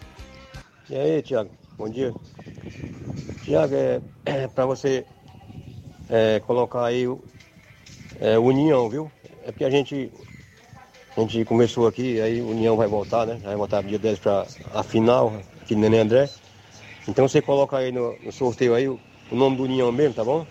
[0.89, 2.15] E aí, Tiago, bom dia.
[3.45, 5.05] Tiago, é, é para você
[6.09, 7.05] é, colocar aí
[8.19, 9.13] é, União, viu?
[9.45, 10.11] É porque a gente
[11.17, 13.39] a gente começou aqui, aí o União vai voltar, né?
[13.43, 16.29] Vai voltar dia 10 para a final, aqui no Nenê André.
[17.07, 18.99] Então você coloca aí no, no sorteio aí o,
[19.31, 20.47] o, nome do União mesmo, tá bom?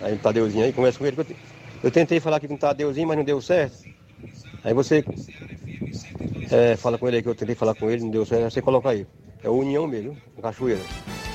[0.00, 1.16] Aí o Tadeuzinho aí, começa com ele.
[1.18, 1.26] Eu,
[1.84, 3.76] eu tentei falar aqui com o Tadeuzinho, mas não deu certo.
[4.64, 5.04] Aí você
[6.50, 8.50] é, fala com ele aí que eu tentei falar com ele, não deu certo, aí
[8.50, 9.06] você coloca aí.
[9.42, 10.80] É o União mesmo, o Cachoeira.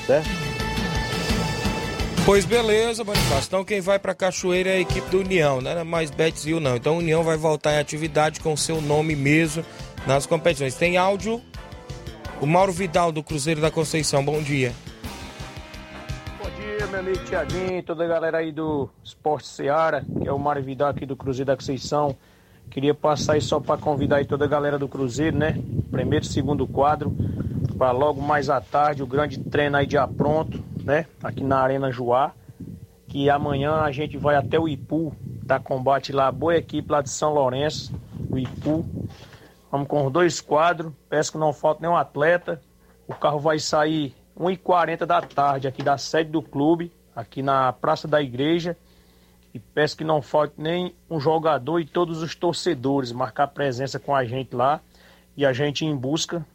[0.08, 0.65] Certo?
[2.26, 3.46] Pois beleza, Bonifácio.
[3.46, 6.76] Então quem vai para Cachoeira é a equipe do União, não era mais Betzil não.
[6.76, 9.64] Então o União vai voltar em atividade com seu nome mesmo
[10.08, 10.74] nas competições.
[10.74, 11.40] Tem áudio.
[12.42, 14.26] O Mauro Vidal do Cruzeiro da Conceição.
[14.26, 14.74] Bom dia.
[16.42, 20.40] Bom dia, meu amigo Tiaguinho, toda a galera aí do Esporte Seara, que é o
[20.40, 22.16] Mário Vidal aqui do Cruzeiro da Conceição.
[22.72, 25.62] Queria passar aí só para convidar aí toda a galera do Cruzeiro, né?
[25.92, 27.16] Primeiro e segundo quadro,
[27.78, 31.08] para logo mais à tarde o grande treino aí de apronto né?
[31.22, 32.32] Aqui na Arena Joá.
[33.08, 37.10] Que amanhã a gente vai até o Ipu, dar combate lá, boa equipe lá de
[37.10, 37.94] São Lourenço,
[38.30, 38.86] o Ipu.
[39.72, 42.62] Vamos com os dois quadros, peço que não falte nenhum atleta.
[43.08, 48.08] O carro vai sair 1h40 da tarde aqui da sede do clube, aqui na Praça
[48.08, 48.78] da Igreja.
[49.54, 54.14] E peço que não falte nem um jogador e todos os torcedores marcar presença com
[54.14, 54.82] a gente lá
[55.38, 56.46] e a gente em busca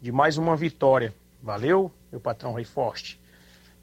[0.00, 1.14] de mais uma vitória.
[1.40, 3.21] Valeu, meu patrão Rei Forte.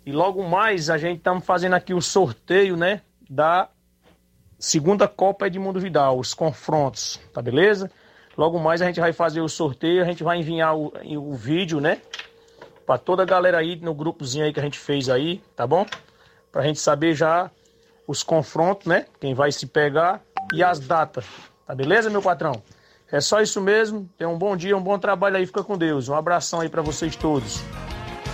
[0.10, 3.04] E logo mais a gente estamos fazendo aqui o sorteio, né?
[3.30, 3.70] Da
[4.58, 7.92] segunda Copa Edmundo Vidal, os confrontos, tá beleza?
[8.36, 11.80] Logo mais a gente vai fazer o sorteio, a gente vai enviar o, o vídeo,
[11.80, 12.02] né?
[12.88, 15.86] Para toda a galera aí no grupozinho aí que a gente fez aí, tá bom?
[16.52, 17.52] Pra gente saber já
[18.08, 19.06] os confrontos, né?
[19.20, 21.24] Quem vai se pegar e as datas,
[21.68, 22.64] tá beleza, meu patrão?
[23.12, 24.10] É só isso mesmo.
[24.18, 26.10] Tenha um bom dia, um bom trabalho aí, fica com Deus.
[26.10, 27.62] Um abração aí para vocês todos.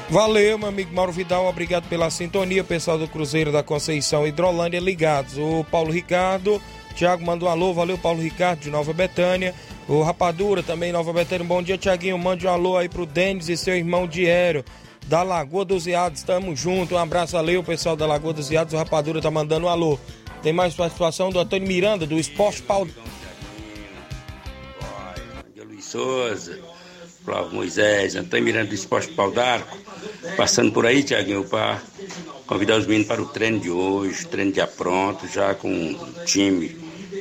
[0.10, 5.38] Valeu, meu amigo Mauro Vidal, obrigado pela sintonia, pessoal do Cruzeiro da Conceição Hidrolândia ligados.
[5.38, 6.62] O Paulo Ricardo,
[6.96, 9.54] Tiago mandou um alô, valeu Paulo Ricardo de Nova Betânia.
[9.88, 13.58] O Rapadura também, Nova Betânia, bom dia Tiaguinho, mande um alô aí pro Denis e
[13.58, 14.64] seu irmão Diério
[15.08, 18.78] da Lagoa dos Iados, tamo junto, um abraço, valeu pessoal da Lagoa dos Iados, o
[18.78, 20.00] Rapadura tá mandando um alô.
[20.42, 22.92] Tem mais participação do Antônio Miranda, do Esporte Paulo.
[25.58, 26.60] Luiz Souza,
[27.26, 29.76] Flávio Moisés, Antônio Miranda do Esporte Pau d'Arco.
[30.38, 31.82] Passando por aí, Tiaguinho, para
[32.46, 36.78] convidar os meninos para o treino de hoje, treino de apronto, já com um time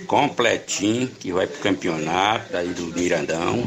[0.06, 3.66] completinho, que vai para o campeonato aí do Mirandão.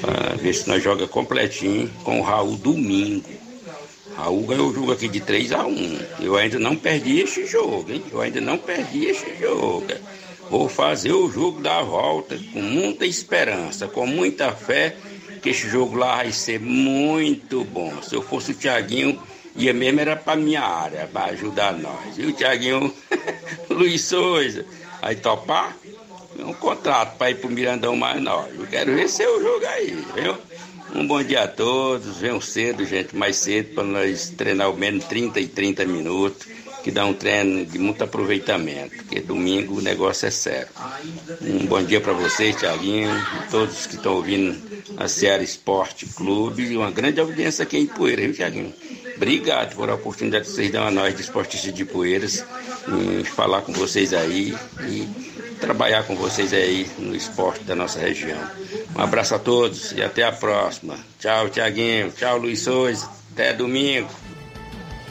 [0.00, 3.28] Para ver se nós joga completinho com o Raul domingo.
[4.14, 7.90] Raul ganhou o jogo aqui de 3 a 1 Eu ainda não perdi esse jogo,
[7.90, 8.02] hein?
[8.10, 9.86] Eu ainda não perdi esse jogo.
[10.48, 14.96] Vou fazer o jogo da volta com muita esperança, com muita fé
[15.46, 18.02] que esse jogo lá vai ser muito bom.
[18.02, 19.22] Se eu fosse o Tiaguinho,
[19.54, 22.18] ia mesmo era para minha área, para ajudar nós.
[22.18, 22.92] E o Tiaguinho,
[23.70, 24.66] Luiz Souza,
[25.00, 25.76] aí topar?
[26.36, 28.52] Um contrato para ir pro Mirandão mais nós.
[28.58, 30.36] Eu quero ver seu jogo aí, viu?
[30.96, 32.16] Um bom dia a todos.
[32.16, 36.48] Venham cedo, gente, mais cedo, para nós treinar ao menos 30 e 30 minutos,
[36.86, 40.68] que dá um treino de muito aproveitamento, porque domingo o negócio é sério.
[41.42, 43.10] Um bom dia para vocês, Tiaguinho,
[43.50, 44.56] todos que estão ouvindo
[44.96, 48.72] a Seara Esporte Clube e uma grande audiência aqui em Poeira, viu, Tiaguinho?
[49.16, 52.44] Obrigado por a oportunidade que vocês dão a nós, de esportistas de Poeiras,
[52.86, 54.54] em falar com vocês aí
[54.88, 55.08] e
[55.58, 58.38] trabalhar com vocês aí no esporte da nossa região.
[58.94, 60.96] Um abraço a todos e até a próxima.
[61.18, 62.12] Tchau, Tiaguinho.
[62.12, 63.10] Tchau, Luiz Souza.
[63.32, 64.08] Até domingo.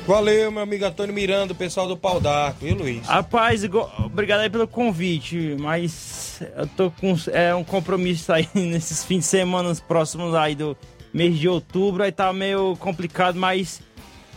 [0.08, 3.08] Valeu, meu amigo Antônio Miranda, o pessoal do Pau d'Arco, e Luiz?
[3.08, 3.64] Rapaz,
[4.06, 9.26] obrigado aí pelo convite, mas eu tô com é, um compromisso aí nesses fins de
[9.26, 10.78] semana próximos aí do
[11.12, 13.82] mês de outubro, aí tá meio complicado, mas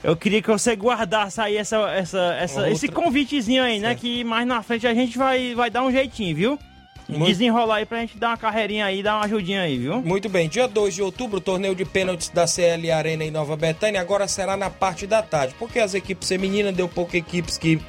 [0.02, 3.94] eu queria que você guardasse aí essa, essa, essa, Outra- esse convitezinho aí, né?
[3.94, 6.58] Que mais na frente a gente vai, vai dar um jeitinho, viu?
[7.08, 10.02] Muito- Desenrolar aí pra gente dar uma carreirinha aí, dar uma ajudinha aí, viu?
[10.02, 13.98] Muito bem, dia 2 de outubro, torneio de pênaltis da CL Arena em Nova Betânia
[13.98, 17.80] agora será na parte da tarde, porque as equipes femininas deu poucas equipes que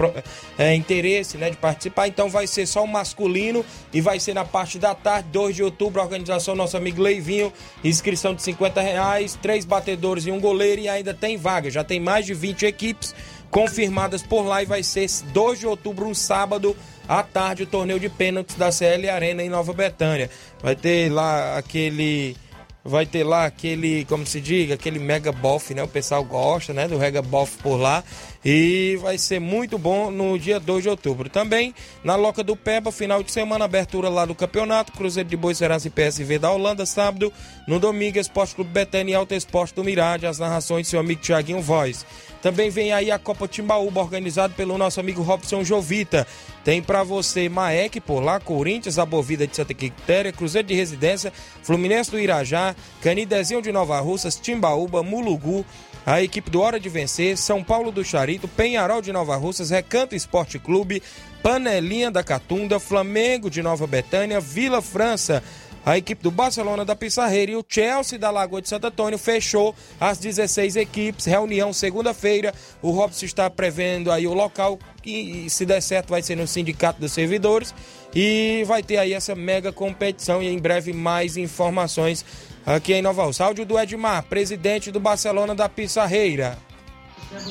[0.58, 4.46] é, interesse né, de participar, então vai ser só o masculino e vai ser na
[4.46, 7.52] parte da tarde, 2 de outubro, organização nosso amigo Leivinho,
[7.84, 12.00] inscrição de 50 reais, três batedores e um goleiro e ainda tem vaga, já tem
[12.00, 13.14] mais de 20 equipes
[13.52, 16.76] confirmadas por lá e vai ser 2 de outubro, um sábado,
[17.10, 20.30] à tarde, o torneio de pênaltis da CL Arena em Nova Betânia.
[20.62, 22.38] Vai ter lá aquele.
[22.86, 25.84] Vai ter lá aquele, como se diga, aquele mega bof, né?
[25.84, 26.88] O pessoal gosta, né?
[26.88, 28.04] Do mega bof por lá.
[28.44, 31.30] E vai ser muito bom no dia 2 de outubro.
[31.30, 31.74] Também
[32.04, 34.94] na Loca do Peba, final de semana, abertura lá do campeonato.
[34.94, 37.34] Cruzeiro de Boi Serança e PSV da Holanda, sábado.
[37.68, 40.26] No domingo, Esporte Clube Betânia e Alto Esporte do Mirade.
[40.26, 42.06] As narrações do seu amigo Tiaguinho Voz.
[42.42, 46.26] Também vem aí a Copa Timbaúba, organizado pelo nosso amigo Robson Jovita.
[46.64, 52.12] Tem pra você Maek por lá, Corinthians, Abovida de Santa Quitéria, Cruzeiro de Residência, Fluminense
[52.12, 55.66] do Irajá, Canidezinho de Nova Russas, Timbaúba, Mulugu,
[56.10, 60.16] a equipe do Hora de Vencer, São Paulo do Charito, Penharol de Nova Russas, Recanto
[60.16, 61.04] Esporte Clube,
[61.44, 65.44] Panelinha da Catunda, Flamengo de Nova Betânia, Vila França,
[65.86, 69.76] a equipe do Barcelona da Pissarreira e o Chelsea da Lagoa de Santo Antônio fechou
[70.00, 71.26] as 16 equipes.
[71.26, 72.56] Reunião segunda-feira.
[72.82, 77.00] O Robson está prevendo aí o local que, se der certo, vai ser no Sindicato
[77.00, 77.74] dos Servidores.
[78.14, 82.26] E vai ter aí essa mega competição e em breve mais informações
[82.66, 83.46] aqui em Nova Rússia.
[83.46, 86.58] Áudio do Edmar, presidente do Barcelona da Pissarreira.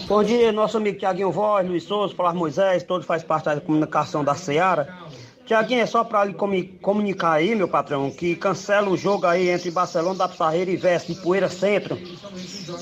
[0.09, 4.25] Bom dia, nosso amigo Tiaguinho Voz, Luiz Souza, Paulo Moisés, todos faz parte da comunicação
[4.25, 4.93] da Seara.
[5.47, 9.71] Tiaguinho, é só para lhe comunicar aí, meu patrão, que cancela o jogo aí entre
[9.71, 11.97] Barcelona da Pissarreira e Veste de Poeira Centro,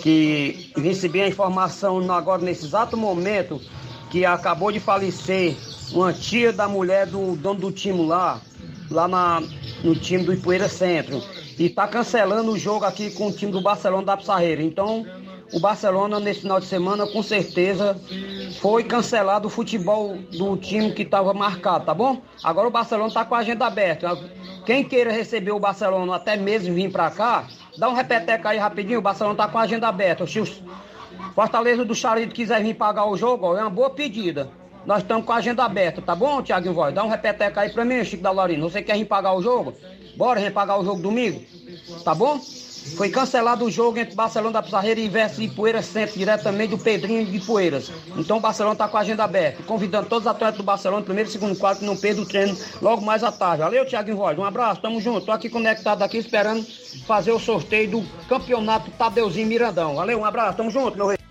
[0.02, 3.60] que recebi a informação agora nesse exato momento
[4.10, 5.56] que acabou de falecer
[5.92, 8.40] uma tia da mulher do dono do time lá,
[8.90, 9.42] lá na,
[9.84, 11.22] no time do Ipueira Centro.
[11.58, 14.62] E tá cancelando o jogo aqui com o time do Barcelona da Pissarreira.
[14.62, 15.06] Então,
[15.52, 17.98] o Barcelona nesse final de semana, com certeza,
[18.60, 22.20] foi cancelado o futebol do time que estava marcado, tá bom?
[22.42, 24.18] Agora o Barcelona tá com a agenda aberta.
[24.66, 27.46] Quem queira receber o Barcelona até mesmo vir pra cá,
[27.78, 30.26] dá um repeteco aí rapidinho, o Barcelona tá com a agenda aberta.
[30.26, 30.46] Se o
[31.34, 34.50] Fortaleza do Charito quiser vir pagar o jogo, ó, é uma boa pedida.
[34.84, 36.94] Nós estamos com a agenda aberta, tá bom, Thiago Voz?
[36.94, 38.62] Dá um repeteco aí pra mim, Chico da Lorina.
[38.62, 39.74] Você quer vir pagar o jogo?
[40.16, 41.42] Bora vir pagar o jogo domingo?
[42.04, 42.40] Tá bom?
[42.94, 46.78] Foi cancelado o jogo entre Barcelona da Pizarreira e Verso de Poeiras Centro, diretamente do
[46.78, 47.90] Pedrinho de Poeiras.
[48.16, 49.62] Então o Barcelona está com a agenda aberta.
[49.64, 52.56] Convidando todos os atletas do Barcelona, primeiro e segundo quadro, que não percam o treino
[52.80, 53.62] logo mais à tarde.
[53.62, 54.38] Valeu, Thiago Voz.
[54.38, 55.26] Um abraço, tamo junto.
[55.26, 56.64] Tô aqui conectado aqui esperando
[57.06, 59.96] fazer o sorteio do campeonato Tadeuzinho Mirandão.
[59.96, 61.25] Valeu, um abraço, tamo junto, meu rei.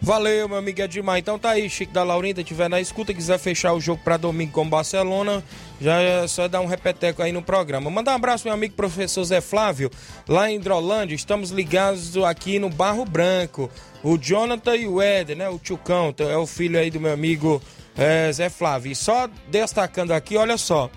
[0.00, 1.18] Valeu, meu amigo Edmar.
[1.18, 4.52] Então tá aí, Chico da Laurinda, tiver na escuta, quiser fechar o jogo para domingo
[4.52, 5.42] com Barcelona,
[5.80, 7.90] já é só dar um repeteco aí no programa.
[7.90, 9.90] Mandar um abraço, meu amigo professor Zé Flávio,
[10.28, 11.14] lá em Hidrolândia.
[11.14, 13.70] Estamos ligados aqui no Barro Branco.
[14.02, 15.48] O Jonathan e o Éder, né?
[15.48, 17.60] O Tchucão, é o filho aí do meu amigo
[17.96, 18.92] eh, Zé Flávio.
[18.92, 20.90] E só destacando aqui, olha só.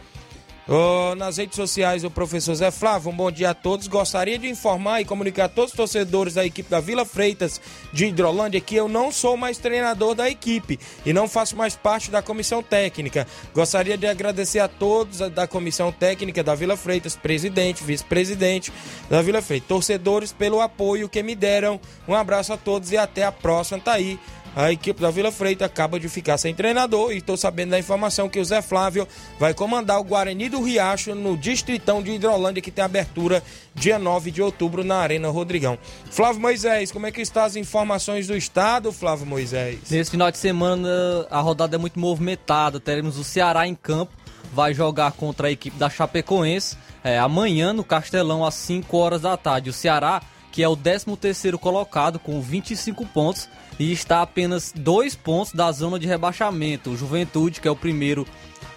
[0.72, 3.88] Ô, nas redes sociais do professor Zé Flávio, um bom dia a todos.
[3.88, 7.60] Gostaria de informar e comunicar a todos os torcedores da equipe da Vila Freitas
[7.92, 12.12] de Hidrolândia que eu não sou mais treinador da equipe e não faço mais parte
[12.12, 13.26] da comissão técnica.
[13.52, 18.72] Gostaria de agradecer a todos da comissão técnica da Vila Freitas, presidente, vice-presidente
[19.10, 21.82] da Vila Freitas, torcedores pelo apoio que me deram.
[22.08, 23.80] Um abraço a todos e até a próxima.
[23.80, 24.20] Tá aí
[24.56, 28.28] a equipe da Vila Freita acaba de ficar sem treinador e estou sabendo da informação
[28.28, 29.08] que o Zé Flávio
[29.40, 33.44] vai comandar o Guarani do Riacho no Distritão de Hidrolândia, que tem abertura
[33.76, 35.78] dia 9 de outubro na Arena Rodrigão.
[36.10, 39.80] Flávio Moisés, como é que estão as informações do estado, Flávio Moisés?
[39.90, 40.90] Nesse final de semana
[41.30, 42.80] a rodada é muito movimentada.
[42.80, 44.12] Teremos o Ceará em campo,
[44.54, 49.38] vai jogar contra a equipe da Chapecoense é, amanhã no Castelão às 5 horas da
[49.38, 49.70] tarde.
[49.70, 50.22] O Ceará
[50.52, 53.48] que é o 13º colocado com 25 pontos
[53.80, 56.92] e está a apenas dois pontos da zona de rebaixamento.
[56.92, 58.28] O Juventude, que é o primeiro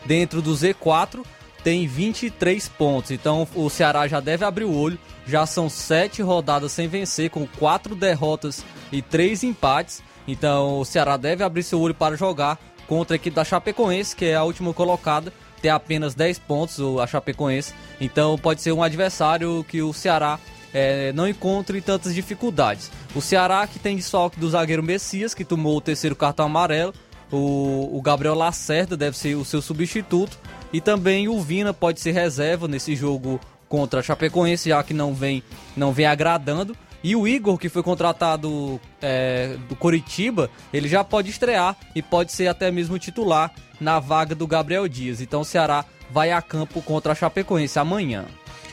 [0.07, 1.24] dentro do Z4,
[1.64, 3.11] tem 23 pontos.
[3.11, 4.98] Então o Ceará já deve abrir o olho.
[5.26, 10.03] Já são sete rodadas sem vencer, com quatro derrotas e três empates.
[10.26, 14.26] Então o Ceará deve abrir seu olho para jogar contra a equipe da Chapecoense, que
[14.26, 17.72] é a última colocada, tem apenas 10 pontos a Chapecoense.
[18.00, 20.38] Então pode ser um adversário que o Ceará
[20.72, 22.90] é, não encontre tantas dificuldades.
[23.14, 26.94] O Ceará que tem desfalque do zagueiro Messias, que tomou o terceiro cartão amarelo.
[27.30, 30.38] O, o Gabriel Lacerda deve ser o seu substituto.
[30.72, 35.14] E também o Vina pode ser reserva nesse jogo contra a Chapecoense, já que não
[35.14, 35.42] vem,
[35.76, 36.76] não vem agradando.
[37.04, 42.32] E o Igor, que foi contratado é, do Coritiba, ele já pode estrear e pode
[42.32, 45.20] ser até mesmo titular na vaga do Gabriel Dias.
[45.20, 48.26] Então o Ceará vai a campo contra a Chapecoense amanhã.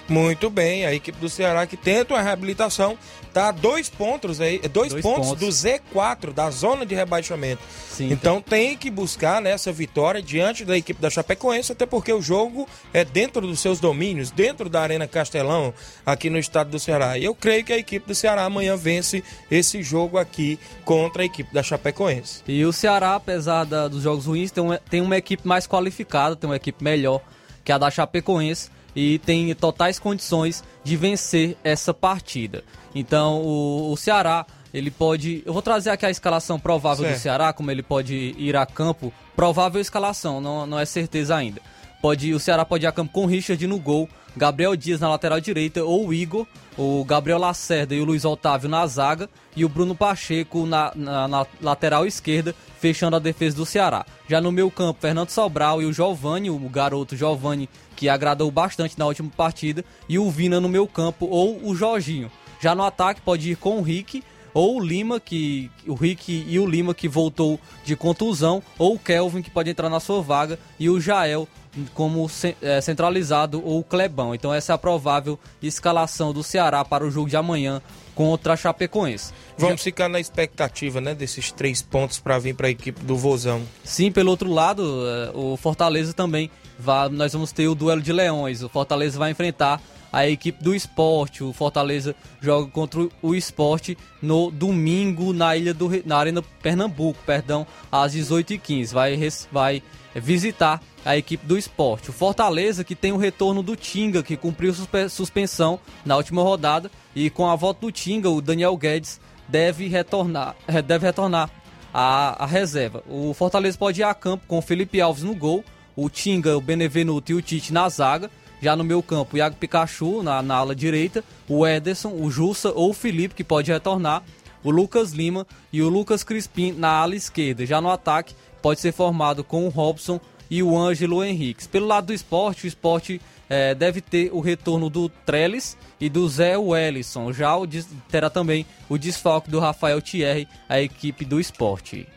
[0.09, 2.97] Muito bem, a equipe do Ceará que tenta uma reabilitação
[3.31, 7.61] tá a dois pontos aí, dois, dois pontos, pontos, do Z4 da zona de rebaixamento.
[7.91, 12.11] Sim, então tem que buscar nessa né, vitória diante da equipe da Chapecoense, até porque
[12.11, 16.79] o jogo é dentro dos seus domínios, dentro da Arena Castelão, aqui no estado do
[16.79, 17.17] Ceará.
[17.17, 21.25] E eu creio que a equipe do Ceará amanhã vence esse jogo aqui contra a
[21.25, 22.41] equipe da Chapecoense.
[22.47, 26.35] E o Ceará, apesar da, dos jogos ruins, tem uma, tem uma equipe mais qualificada,
[26.35, 27.21] tem uma equipe melhor
[27.63, 32.63] que a da Chapecoense e tem totais condições de vencer essa partida.
[32.93, 35.43] Então o, o Ceará ele pode.
[35.45, 37.17] Eu vou trazer aqui a escalação provável certo.
[37.17, 39.11] do Ceará, como ele pode ir a campo.
[39.35, 41.61] Provável escalação, não, não é certeza ainda.
[42.01, 45.09] Pode, o Ceará pode ir a campo com o Richard no gol, Gabriel Dias na
[45.09, 46.45] lateral direita, ou o Igor,
[46.77, 51.27] o Gabriel Lacerda e o Luiz Otávio na zaga, e o Bruno Pacheco na, na,
[51.27, 54.05] na lateral esquerda, fechando a defesa do Ceará.
[54.27, 58.97] Já no meu campo, Fernando Sobral e o Giovani, o garoto Giovani, que agradou bastante
[58.97, 62.31] na última partida, e o Vina no meu campo, ou o Jorginho.
[62.61, 64.23] Já no ataque, pode ir com o Rick,
[64.53, 68.99] ou o Lima, que o Rick e o Lima que voltou de contusão, ou o
[68.99, 71.47] Kelvin que pode entrar na sua vaga e o Jael
[71.93, 72.29] como
[72.61, 74.33] é, centralizado ou Clebão.
[74.33, 77.81] Então essa é a provável escalação do Ceará para o jogo de amanhã
[78.15, 79.31] contra a Chapecoense.
[79.57, 83.61] Vamos ficar na expectativa, né, desses três pontos para vir para a equipe do Vozão.
[83.83, 88.11] Sim, pelo outro lado, é, o Fortaleza também vai, nós vamos ter o duelo de
[88.11, 88.63] leões.
[88.63, 89.81] O Fortaleza vai enfrentar
[90.11, 91.43] a equipe do esporte.
[91.43, 97.65] O Fortaleza joga contra o esporte no domingo na ilha do na Arena Pernambuco, perdão,
[97.91, 98.93] às 18h15.
[98.93, 99.17] Vai,
[99.51, 99.83] vai
[100.15, 102.09] visitar a equipe do esporte.
[102.09, 104.73] O Fortaleza que tem o retorno do Tinga, que cumpriu
[105.09, 106.91] suspensão na última rodada.
[107.15, 110.55] E com a volta do Tinga, o Daniel Guedes deve retornar,
[110.85, 111.49] deve retornar
[111.93, 113.03] à, à reserva.
[113.07, 115.63] O Fortaleza pode ir a campo com o Felipe Alves no gol,
[115.95, 118.29] o Tinga, o Benevenuto e o Tite na zaga.
[118.61, 122.89] Já no meu campo, Iago Pikachu na, na ala direita, o Ederson, o Jussa ou
[122.89, 124.23] o Felipe, que pode retornar,
[124.63, 127.65] o Lucas Lima e o Lucas Crispim na ala esquerda.
[127.65, 131.67] Já no ataque, pode ser formado com o Robson e o Ângelo Henriques.
[131.67, 136.27] Pelo lado do esporte, o esporte é, deve ter o retorno do Trellis e do
[136.27, 137.31] Zé Wellison.
[137.31, 137.67] Já o,
[138.09, 142.07] terá também o desfalque do Rafael Thierry, a equipe do esporte.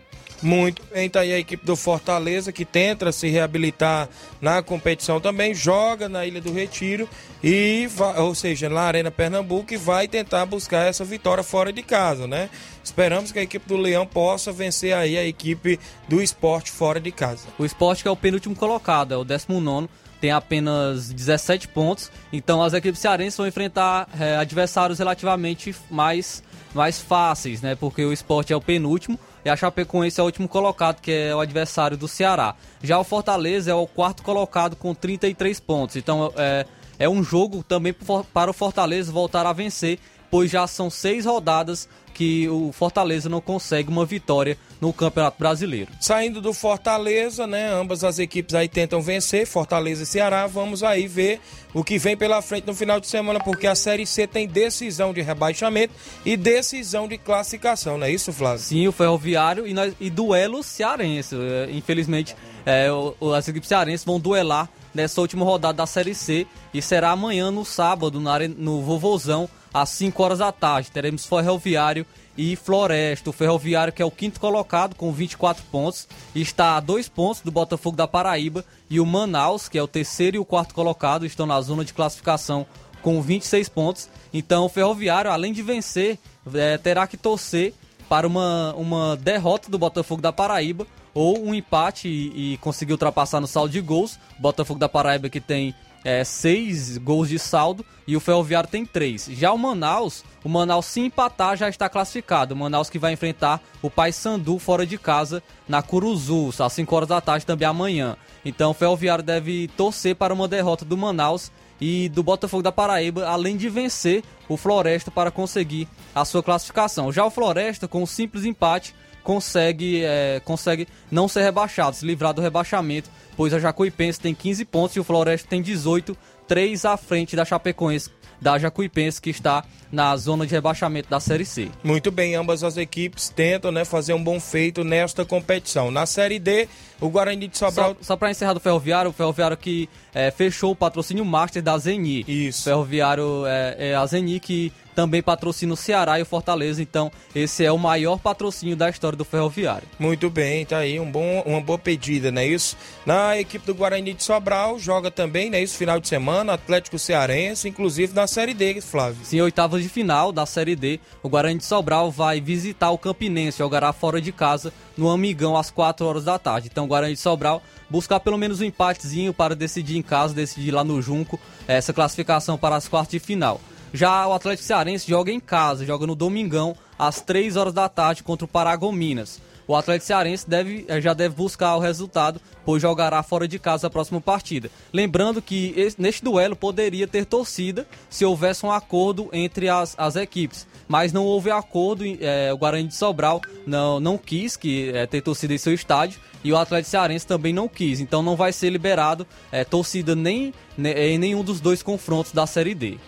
[0.43, 4.09] Muito bem, tá aí a equipe do Fortaleza que tenta se reabilitar
[4.41, 7.09] na competição também, joga na Ilha do Retiro
[7.43, 11.83] e vai, ou seja, na Arena Pernambuco e vai tentar buscar essa vitória fora de
[11.83, 12.51] casa, né?
[12.83, 15.79] Esperamos que a equipe do Leão possa vencer aí a equipe
[16.09, 17.47] do esporte fora de casa.
[17.57, 19.89] O esporte que é o penúltimo colocado, é o 19
[20.21, 22.11] tem apenas 17 pontos.
[22.33, 27.75] Então as equipes cearenses vão enfrentar é, adversários relativamente mais, mais fáceis, né?
[27.75, 31.35] Porque o esporte é o penúltimo e a Chapecoense é o último colocado, que é
[31.35, 32.55] o adversário do Ceará.
[32.83, 35.97] Já o Fortaleza é o quarto colocado com 33 pontos.
[35.97, 36.67] Então é,
[36.99, 37.95] é um jogo também
[38.33, 39.99] para o Fortaleza voltar a vencer,
[40.33, 45.93] pois já são seis rodadas que o Fortaleza não consegue uma vitória no Campeonato Brasileiro.
[46.01, 47.71] Saindo do Fortaleza, né?
[47.71, 50.47] Ambas as equipes aí tentam vencer, Fortaleza e Ceará.
[50.47, 51.39] Vamos aí ver
[51.75, 55.13] o que vem pela frente no final de semana, porque a Série C tem decisão
[55.13, 55.93] de rebaixamento
[56.25, 58.61] e decisão de classificação, não é isso, Flávio?
[58.61, 61.37] Sim, o Ferroviário e, nós, e duelo cearense.
[61.37, 62.89] É, infelizmente, é,
[63.37, 67.67] as equipes cearenses vão duelar nessa última rodada da Série C e será amanhã no
[67.67, 68.19] sábado,
[68.57, 70.91] no Vovozão, às 5 horas da tarde.
[70.91, 72.07] Teremos Ferroviário
[72.37, 73.31] e Floresta.
[73.31, 77.51] O Ferroviário, que é o quinto colocado, com 24 pontos, está a dois pontos do
[77.51, 78.65] Botafogo da Paraíba.
[78.89, 81.93] E o Manaus, que é o terceiro e o quarto colocado, estão na zona de
[81.93, 82.67] classificação
[83.03, 84.09] com 26 pontos.
[84.33, 86.19] Então, o Ferroviário, além de vencer,
[86.55, 87.75] é, terá que torcer
[88.09, 93.41] para uma, uma derrota do Botafogo da Paraíba ou um empate e, e conseguir ultrapassar
[93.41, 94.19] no saldo de gols.
[94.39, 99.29] Botafogo da Paraíba que tem é, seis gols de saldo e o Ferroviário tem três.
[99.31, 102.55] Já o Manaus, o Manaus se empatar já está classificado.
[102.55, 107.09] O Manaus que vai enfrentar o Paysandu fora de casa na Curuzu, às 5 horas
[107.09, 108.17] da tarde também amanhã.
[108.45, 113.27] Então o Ferroviário deve torcer para uma derrota do Manaus e do Botafogo da Paraíba,
[113.27, 117.13] além de vencer o Floresta para conseguir a sua classificação.
[117.13, 122.35] Já o Floresta, com um simples empate, consegue, é, consegue não ser rebaixado, se livrar
[122.35, 126.17] do rebaixamento, pois a Jacuipense tem 15 pontos e o Floresta tem 18,
[126.47, 128.11] 3 à frente da Chapecoense,
[128.41, 131.71] da Jacuipense, que está na zona de rebaixamento da Série C.
[131.85, 135.91] Muito bem, ambas as equipes tentam né, fazer um bom feito nesta competição.
[135.91, 136.69] Na Série D,
[137.01, 137.91] o Guarani de Sobral...
[137.91, 141.79] Só, só para encerrar do Ferroviário, o Ferroviário que é, fechou o patrocínio Master da
[141.79, 142.25] Zeni.
[142.27, 142.65] Isso.
[142.65, 147.65] Ferroviário é, é a Zeni que também patrocina o Ceará e o Fortaleza, então esse
[147.65, 149.89] é o maior patrocínio da história do Ferroviário.
[149.99, 152.77] Muito bem, tá aí um bom, uma boa pedida, não é isso?
[153.05, 155.77] Na equipe do Guarani de Sobral joga também, não é isso?
[155.77, 159.25] Final de semana, Atlético Cearense, inclusive na Série D, Flávio.
[159.25, 163.59] Sim, oitavas de final da Série D, o Guarani de Sobral vai visitar o Campinense,
[163.59, 166.69] jogará fora de casa no Amigão às 4 horas da tarde.
[166.71, 170.71] Então o Guarani de Sobral buscar pelo menos um empatezinho para decidir em casa, decidir
[170.71, 171.39] lá no Junco
[171.69, 173.61] essa classificação para as quartas de final.
[173.93, 178.23] Já o Atlético Cearense joga em casa, joga no Domingão, às 3 horas da tarde
[178.23, 179.41] contra o Paragominas.
[179.67, 183.87] O Atlético Cearense deve, eh, já deve buscar o resultado, pois jogará fora de casa
[183.87, 184.71] a próxima partida.
[184.93, 190.17] Lembrando que esse, neste duelo poderia ter torcida se houvesse um acordo entre as, as
[190.17, 190.67] equipes.
[190.89, 195.23] Mas não houve acordo, é, o Guarani de Sobral não, não quis que, é, ter
[195.23, 198.01] torcida em seu estádio e o Atlético Cearense também não quis.
[198.01, 202.47] Então não vai ser liberado é, torcida nem, nem, em nenhum dos dois confrontos da
[202.47, 202.99] Série D.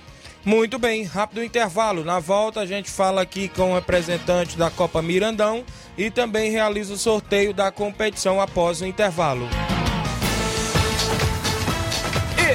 [0.45, 2.05] Muito bem, rápido intervalo.
[2.05, 5.65] Na volta a gente fala aqui com o representante da Copa Mirandão
[5.97, 9.49] e também realiza o sorteio da competição após o intervalo.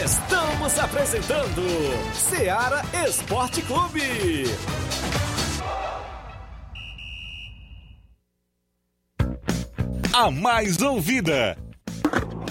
[0.03, 1.63] Estamos apresentando
[2.13, 4.43] Seara Esporte Clube.
[10.13, 11.57] A mais ouvida.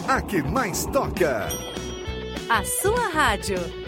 [0.09, 1.49] A que mais toca.
[2.49, 3.88] A sua rádio.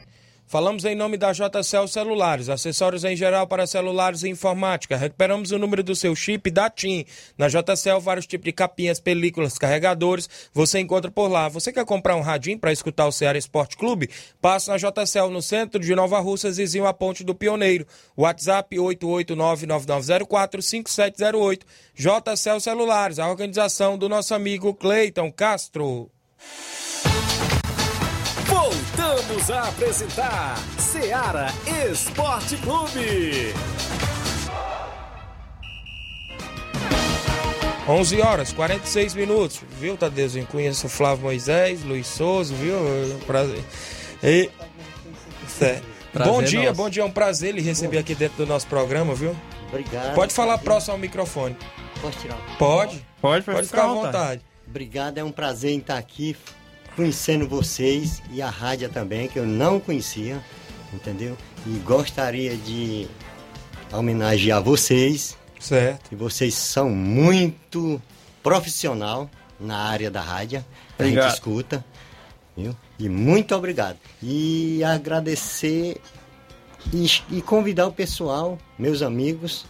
[0.51, 4.97] Falamos em nome da JCL Celulares, acessórios em geral para celulares e informática.
[4.97, 7.05] Recuperamos o número do seu chip da TIM.
[7.37, 11.47] Na JCL, vários tipos de capinhas, películas, carregadores, você encontra por lá.
[11.47, 14.09] Você quer comprar um radinho para escutar o Ceará Esporte Clube?
[14.41, 17.87] Passa na JCL no centro de Nova Russa, vizinho à Ponte do Pioneiro.
[18.17, 21.61] WhatsApp 889-9904-5708.
[21.95, 26.11] JCL Celulares, a organização do nosso amigo Cleiton Castro.
[28.95, 31.47] Voltamos a apresentar Seara
[31.89, 33.53] Esporte Clube.
[37.87, 40.45] 11 horas, 46 minutos, viu, Tadeuzinho?
[40.45, 42.75] Conheço o Flávio Moisés, Luiz Souza, viu?
[43.25, 43.63] Prazer.
[44.21, 44.49] E...
[45.47, 45.85] Certo.
[46.11, 46.75] Prazer bom dia, nosso.
[46.75, 49.35] bom dia, é um prazer lhe receber aqui dentro do nosso programa, viu?
[49.69, 50.15] Obrigado.
[50.15, 51.55] Pode falar próximo ao microfone.
[52.01, 52.37] Posso tirar?
[52.57, 53.05] Pode?
[53.21, 54.41] Pode, pode ficar à vontade.
[54.67, 56.35] Obrigado, é um prazer em estar aqui
[56.95, 60.41] conhecendo vocês e a rádio também, que eu não conhecia,
[60.93, 61.37] entendeu?
[61.65, 63.07] E gostaria de
[63.91, 65.37] homenagear vocês.
[65.59, 66.11] Certo.
[66.11, 68.01] E vocês são muito
[68.41, 69.29] profissional
[69.59, 70.65] na área da rádio,
[70.97, 71.85] que a gente escuta,
[72.57, 72.75] viu?
[72.97, 73.97] E muito obrigado.
[74.21, 76.01] E agradecer
[76.91, 79.65] e, e convidar o pessoal, meus amigos,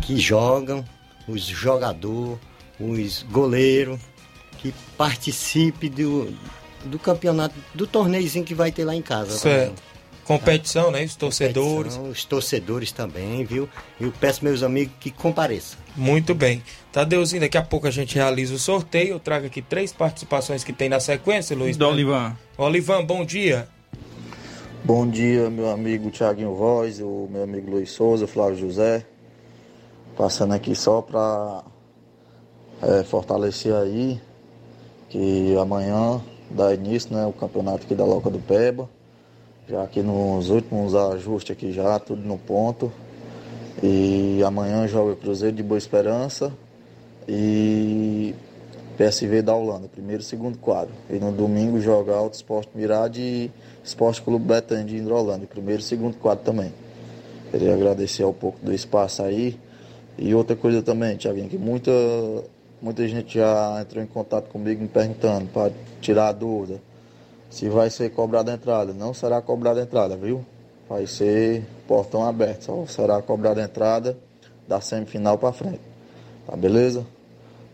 [0.00, 0.84] que jogam,
[1.28, 2.38] os jogadores,
[2.80, 4.00] os goleiros,
[4.62, 6.32] que participe do,
[6.84, 9.32] do campeonato, do torneiozinho que vai ter lá em casa.
[9.36, 9.70] Certo.
[9.70, 9.92] também.
[10.24, 11.02] Competição, né?
[11.02, 11.96] Os torcedores.
[11.96, 13.68] Competição, Os torcedores também, viu?
[14.00, 15.76] Eu peço meus amigos que compareçam.
[15.96, 16.62] Muito bem.
[16.92, 19.14] Tadeuzinho, daqui a pouco a gente realiza o sorteio.
[19.14, 21.76] Eu trago aqui três participações que tem na sequência, Luiz.
[21.76, 22.36] Do Olivan.
[22.56, 23.68] Olivan, bom dia.
[24.84, 29.04] Bom dia, meu amigo Tiaguinho Voz, o meu amigo Luiz Souza, Flávio José.
[30.16, 31.64] Passando aqui só para
[33.04, 34.20] fortalecer aí
[35.12, 38.88] que amanhã dá início né, o campeonato aqui da Loca do Peba.
[39.68, 42.90] Já aqui nos últimos ajustes aqui já, tudo no ponto.
[43.82, 46.50] E amanhã joga Cruzeiro de Boa Esperança
[47.28, 48.34] e
[48.96, 50.94] PSV da Holanda, primeiro e segundo quadro.
[51.10, 53.50] E no domingo joga Alto Esporte Mirade e
[53.84, 56.72] Esporte Clube Betânia de Hidrolândia, primeiro e segundo quadro também.
[57.50, 59.58] Queria agradecer um pouco do espaço aí.
[60.16, 61.90] E outra coisa também, Tiaguinho, que muita,
[62.82, 66.80] muita gente já entrou em contato comigo me perguntando para tirar a dúvida
[67.48, 68.92] se vai ser cobrada a entrada.
[68.92, 70.44] Não será cobrada a entrada, viu?
[70.88, 74.18] Vai ser portão aberto, só será cobrada a entrada
[74.66, 75.80] da semifinal para frente.
[76.46, 77.06] Tá beleza?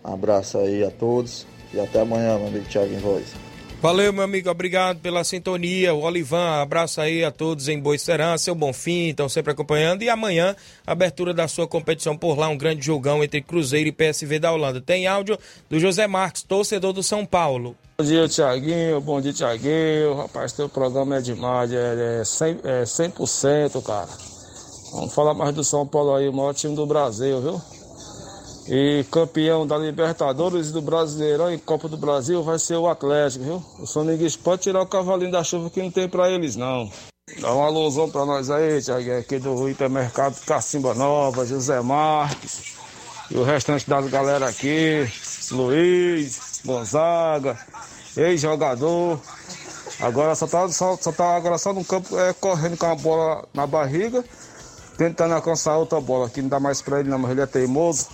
[0.05, 3.35] Um abraço aí a todos e até amanhã, meu amigo Thiago em Voz.
[3.81, 5.95] Valeu, meu amigo, obrigado pela sintonia.
[5.95, 10.03] O Olivan, abraço aí a todos em Boicerã, seu Bonfim, estão sempre acompanhando.
[10.03, 14.41] E amanhã, abertura da sua competição por lá, um grande jogão entre Cruzeiro e PSV
[14.41, 14.81] da Holanda.
[14.81, 15.39] Tem áudio
[15.71, 17.77] do José Marques, torcedor do São Paulo.
[17.99, 19.01] Bom dia, Tiaguinho.
[19.01, 20.17] Bom dia, Tiaguinho.
[20.17, 24.09] Rapaz, teu programa é demais, é, é, 100, é 100%, cara.
[24.91, 27.78] Vamos falar mais do São Paulo aí, o maior time do Brasil, viu?
[28.71, 33.43] E campeão da Libertadores e do Brasileirão e Copa do Brasil vai ser o Atlético,
[33.43, 33.65] viu?
[33.79, 36.93] O Soninguista pode tirar o cavalinho da chuva que não tem pra eles, não.
[37.41, 42.75] Dá uma alusão pra nós aí, Tiaguinho, aqui do hipermercado Cacimba Nova, José Marques
[43.31, 45.09] e o restante das galera aqui,
[45.51, 47.59] Luiz, Gonzaga,
[48.15, 49.19] ex-jogador.
[49.99, 53.49] Agora só tá, só, só tá agora só no campo é, correndo com a bola
[53.55, 54.23] na barriga,
[54.99, 58.09] tentando alcançar outra bola, que não dá mais pra ele não, mas ele é teimoso.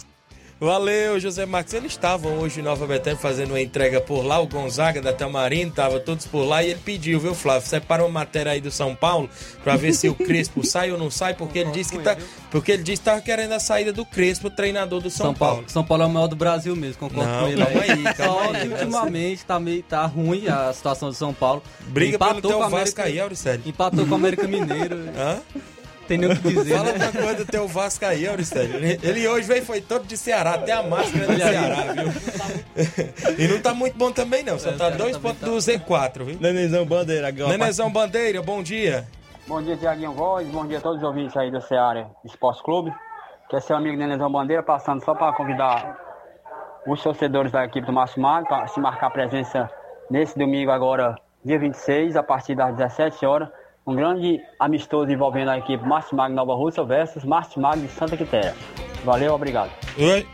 [0.64, 1.74] Valeu, José Marques.
[1.74, 4.40] Eles estavam hoje em Nova Betânia fazendo uma entrega por lá.
[4.40, 6.62] O Gonzaga da Tamarindo, estavam todos por lá.
[6.62, 7.68] E ele pediu, viu, Flávio?
[7.68, 9.28] Separa uma matéria aí do São Paulo
[9.62, 12.16] pra ver se o Crespo sai ou não sai, porque ele disse que tá.
[12.50, 15.54] Porque ele disse que tava querendo a saída do Crespo, treinador do São, São Paulo.
[15.56, 15.70] Paulo.
[15.70, 17.64] São Paulo é o maior do Brasil mesmo, concordo Não, com ele.
[17.64, 18.60] calma aí, calma Só aí.
[18.60, 21.62] que ultimamente tá, meio, tá ruim a situação do São Paulo.
[21.88, 23.62] Briga pelo teu com a Vasco aí, Auricélio.
[23.66, 24.96] Empatou com o América Mineiro.
[25.16, 25.40] Hã?
[26.06, 27.04] Tem nem o que dizer, Fala né?
[27.04, 28.76] uma coisa do teu Vasco aí, Auricélio.
[29.02, 33.34] Ele, hoje veio, foi todo de Ceará, até a máscara do Ceará, viu?
[33.38, 34.58] e não tá muito bom também, não.
[34.58, 36.38] Só tá dois pontos do Z4, viu?
[36.40, 37.32] Nenezão Bandeira.
[37.32, 39.06] Nenezão Bandeira, bom dia.
[39.46, 40.46] Bom dia, Tiaguinho Voz.
[40.48, 42.92] Bom dia a todos os ouvintes aí do Ceará Esporte Clube.
[43.48, 45.98] Que é seu amigo Nenezão Bandeira, passando só para convidar
[46.86, 49.70] os torcedores da equipe do Márcio Magno para se marcar presença
[50.10, 53.48] nesse domingo agora, dia 26, a partir das 17 horas.
[53.86, 58.16] Um grande amistoso envolvendo a equipe Márcio Magno Nova Rússia versus Márcio Magno de Santa
[58.16, 58.54] Quitéria.
[59.04, 59.70] Valeu, obrigado.
[59.98, 60.26] Oi.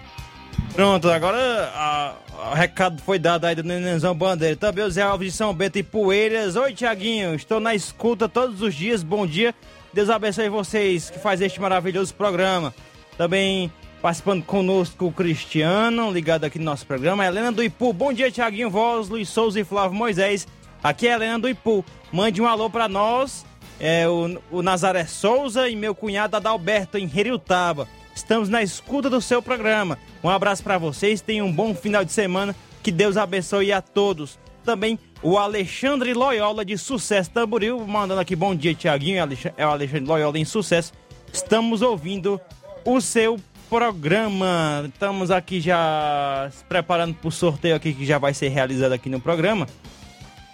[0.73, 2.15] Pronto, agora
[2.53, 4.55] o recado foi dado aí do Nenenzão Bandeira.
[4.55, 6.55] Também o Zé Alves de São Bento e Poeiras.
[6.55, 9.03] Oi, Tiaguinho, estou na escuta todos os dias.
[9.03, 9.53] Bom dia.
[9.93, 12.73] Deus abençoe vocês que faz este maravilhoso programa.
[13.19, 17.27] Também participando conosco o Cristiano, ligado aqui no nosso programa.
[17.27, 17.93] Helena do Ipu.
[17.93, 20.47] Bom dia, Tiaguinho Voz, Luiz Souza e Flávio Moisés.
[20.83, 21.85] Aqui é Helena do Ipu.
[22.13, 23.47] Mande um alô pra nós,
[23.79, 27.87] é, o, o Nazaré Souza e meu cunhado Adalberto em Heriutaba.
[28.15, 29.97] Estamos na escuta do seu programa.
[30.23, 32.55] Um abraço para vocês, tenham um bom final de semana.
[32.83, 34.39] Que Deus abençoe a todos.
[34.65, 39.19] Também o Alexandre Loyola de Sucesso Tamboril, mandando aqui bom dia, Tiaguinho.
[39.57, 40.93] É o Alexandre Loyola em Sucesso.
[41.33, 42.41] Estamos ouvindo
[42.85, 43.39] o seu
[43.69, 44.85] programa.
[44.93, 49.09] Estamos aqui já se preparando para o sorteio aqui que já vai ser realizado aqui
[49.09, 49.67] no programa.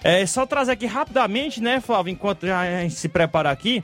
[0.09, 3.83] É só trazer aqui rapidamente, né, Flávio, enquanto a gente se prepara aqui.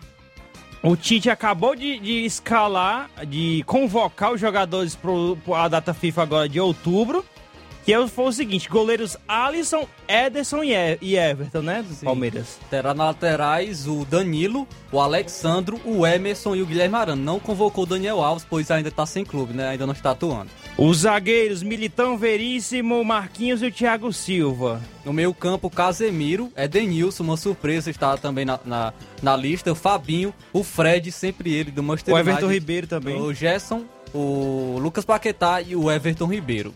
[0.80, 6.48] O Tite acabou de, de escalar, de convocar os jogadores para a data FIFA agora
[6.48, 7.24] de outubro.
[7.84, 11.82] Que foi o seguinte: goleiros Alisson, Ederson e, Everton, né?
[11.82, 12.58] Do Palmeiras.
[12.70, 17.22] Terá na laterais o Danilo, o Alexandro, o Emerson e o Guilherme Arana.
[17.22, 19.68] Não convocou o Daniel Alves, pois ainda tá sem clube, né?
[19.68, 20.50] Ainda não está atuando.
[20.78, 24.80] Os zagueiros Militão Veríssimo, Marquinhos e o Thiago Silva.
[25.04, 29.72] No meio campo, Casemiro, Edenilson, uma surpresa, está também na, na, na lista.
[29.72, 32.60] O Fabinho, o Fred, sempre ele, do Manchester O Everton United.
[32.60, 33.20] Ribeiro também.
[33.20, 36.72] O Gerson, o Lucas Paquetá e o Everton Ribeiro.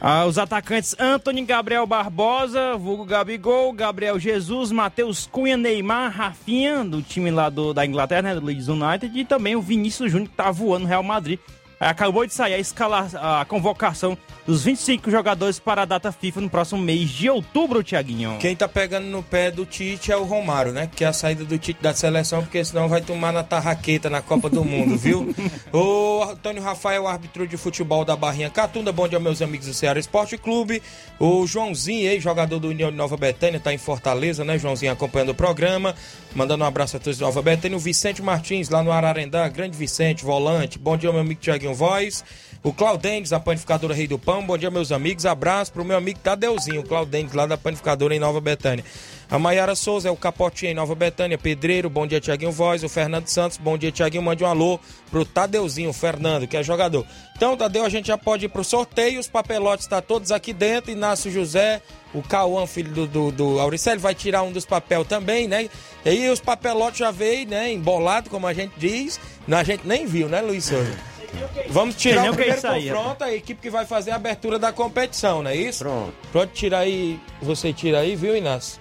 [0.00, 7.00] Ah, os atacantes Antony Gabriel Barbosa, vulgo Gabigol, Gabriel Jesus, Matheus Cunha, Neymar, Rafinha, do
[7.00, 10.36] time lá do, da Inglaterra, né, do Leeds United, e também o Vinícius Júnior, que
[10.36, 11.38] tá voando no Real Madrid.
[11.84, 13.08] Aí Acabou de sair a, escala,
[13.40, 14.16] a convocação
[14.46, 18.36] dos 25 jogadores para a data FIFA no próximo mês de outubro, Tiaguinho.
[18.40, 20.88] Quem tá pegando no pé do Tite é o Romário, né?
[20.94, 24.20] Que é a saída do Tite da seleção, porque senão vai tomar na tarraqueta na
[24.20, 25.34] Copa do Mundo, viu?
[25.72, 29.98] o Antônio Rafael, árbitro de futebol da Barrinha Catunda, bom dia, meus amigos do Ceará
[29.98, 30.82] Esporte Clube.
[31.18, 34.58] O Joãozinho, ex-jogador do União de Nova Betânia, tá em Fortaleza, né?
[34.58, 35.94] Joãozinho acompanhando o programa,
[36.34, 37.76] mandando um abraço a todos de Nova Betânia.
[37.76, 40.78] O Vicente Martins, lá no Ararendá, grande Vicente, volante.
[40.78, 42.24] Bom dia, meu amigo Tiaguinho Voz.
[42.62, 44.46] O Claudentes, da Panificadora Rei do Pão.
[44.46, 45.26] Bom dia, meus amigos.
[45.26, 48.82] Abraço pro meu amigo Tadeuzinho, o lá da Panificadora em Nova Betânia.
[49.30, 52.82] A Maiara Souza é o Capotinho em Nova Betânia, Pedreiro, bom dia, Tiaguinho Voz.
[52.82, 54.22] O Fernando Santos, bom dia, Tiaguinho.
[54.22, 57.04] Mande um alô pro Tadeuzinho, Fernando, que é jogador.
[57.36, 59.20] Então, Tadeu, a gente já pode ir pro sorteio.
[59.20, 60.90] Os papelotes estão todos aqui dentro.
[60.90, 61.82] Inácio José,
[62.14, 63.56] o Cauã, filho do, do, do
[63.98, 65.68] vai tirar um dos papéis também, né?
[66.04, 67.72] E aí os papelotes já veio, né?
[67.72, 69.20] Embolado, como a gente diz.
[69.50, 71.13] A gente nem viu, né, Luiz Souza?
[71.68, 74.58] Vamos tirar o é primeiro isso aí, confronto, a equipe que vai fazer a abertura
[74.58, 75.84] da competição, não é isso?
[75.84, 76.14] Pronto.
[76.32, 78.80] Pronto, tirar aí, você tira aí, viu, Inácio?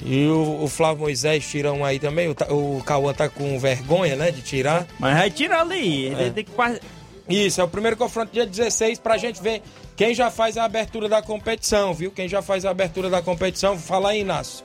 [0.00, 4.14] E o, o Flávio Moisés tira um aí também, o, o Cauã tá com vergonha,
[4.16, 4.86] né, de tirar.
[4.98, 6.80] Mas vai tirar ali, ele tem que quase...
[7.28, 9.60] Isso, é o primeiro confronto dia 16 pra gente ver
[9.96, 12.12] quem já faz a abertura da competição, viu?
[12.12, 14.64] Quem já faz a abertura da competição, fala aí, Inácio.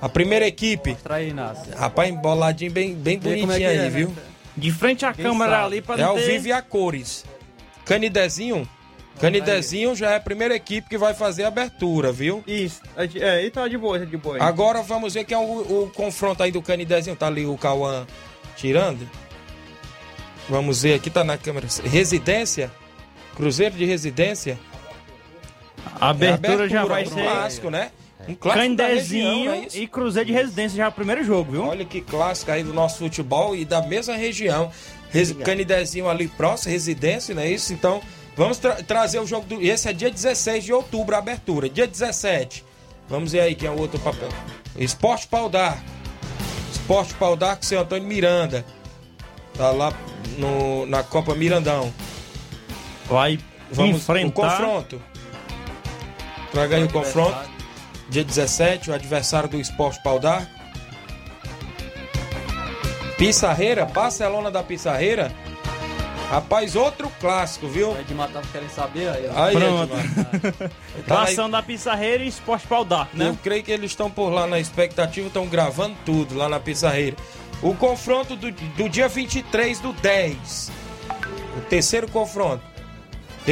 [0.00, 0.90] A primeira equipe.
[0.90, 1.76] Mostra aí, Inácio.
[1.76, 4.08] Rapaz, emboladinho bem, bem como bonitinho é aí, é, né?
[4.58, 5.64] De frente à Quem câmera sabe?
[5.66, 6.26] ali pra É ao ter...
[6.32, 7.24] vivo e a cores.
[7.84, 8.68] Canidezinho.
[9.20, 12.42] Canidezinho já é a primeira equipe que vai fazer a abertura, viu?
[12.46, 12.80] Isso.
[12.96, 14.36] É, e tá de boa, de boa.
[14.36, 14.42] aí.
[14.42, 17.16] Agora vamos ver quem é o, o confronto aí do Canidezinho.
[17.16, 18.06] Tá ali o Cauã
[18.56, 19.08] tirando.
[20.48, 21.66] Vamos ver aqui, tá na câmera.
[21.84, 22.70] Residência?
[23.34, 24.58] Cruzeiro de Residência?
[26.00, 27.22] A abertura, É já vai um ser...
[27.22, 27.90] clássico, né?
[28.28, 31.64] Um região, Candezinho é e Cruzeiro de Residência já é o primeiro jogo, viu?
[31.64, 34.70] Olha que clássico aí do nosso futebol e da mesma região.
[35.10, 35.32] Res...
[35.32, 37.72] Canidezinho ali próximo, residência, não é isso?
[37.72, 38.02] Então,
[38.36, 39.62] vamos tra- trazer o jogo do.
[39.62, 41.68] Esse é dia 16 de outubro, a abertura.
[41.70, 42.62] Dia 17.
[43.08, 44.28] Vamos ver aí quem é o outro papel.
[44.76, 45.82] Esporte Pau d'Arco.
[46.70, 48.64] Esporte Pau d'Arco, seu Antônio Miranda.
[49.56, 49.92] Tá lá
[50.36, 51.92] no, na Copa Mirandão.
[53.06, 53.38] Vai
[53.72, 54.28] Vamos enfrentar...
[54.28, 55.02] o confronto.
[56.52, 57.57] Traga aí o confronto.
[58.08, 60.50] Dia 17, o adversário do Esporte Pau d'Arco.
[63.18, 65.32] Pissarreira, Barcelona da Pissarreira.
[66.30, 67.98] Rapaz, outro clássico, viu?
[67.98, 69.28] Edmar tava querendo saber aí.
[69.28, 69.44] ó.
[69.44, 69.92] Aí, Pronto.
[69.94, 70.70] Edmar.
[71.36, 73.38] Tá da Pissarreira e Esporte Pau d'Arco, Eu né?
[73.42, 77.16] creio que eles estão por lá na expectativa, estão gravando tudo lá na Pissarreira.
[77.62, 80.70] O confronto do, do dia 23 do 10.
[81.56, 82.62] O terceiro confronto.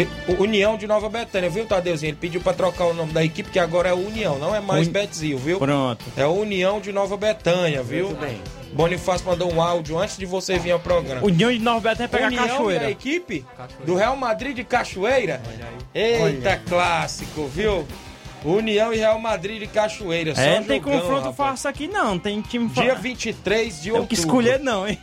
[0.04, 2.10] De- União de Nova Betânia, viu, Tadeuzinho?
[2.10, 4.86] Ele pediu pra trocar o nome da equipe, que agora é União, não é mais
[4.88, 5.58] Betzil, viu?
[5.58, 6.04] Pronto.
[6.16, 8.08] É União de Nova Betânia, viu?
[8.08, 8.40] Muito bem.
[8.74, 11.24] Bonifácio mandou um áudio antes de você vir ao programa.
[11.24, 12.90] União de Nova Betânia pegar União e a Cachoeira.
[12.90, 13.44] equipe
[13.86, 15.40] do Real Madrid de Cachoeira.
[15.94, 17.86] Eita, clássico, viu?
[18.44, 20.34] União e Real Madrid de Cachoeira.
[20.34, 21.36] Só É, não tem jogão, confronto rapaz.
[21.36, 24.08] fácil aqui não, tem time Dia fa- 23 de Tem outubro.
[24.08, 24.98] que escolher não, hein?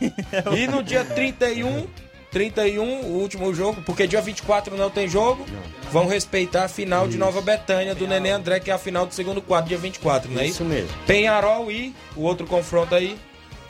[0.56, 1.86] E no dia 31,
[2.34, 5.46] 31, o último jogo, porque dia 24 não tem jogo,
[5.92, 9.14] vão respeitar a final de Nova Betânia do Nenê André, que é a final do
[9.14, 10.54] segundo quadro, dia 24, não é isso?
[10.54, 10.90] Isso mesmo.
[11.06, 13.16] Penharol e o outro confronto aí,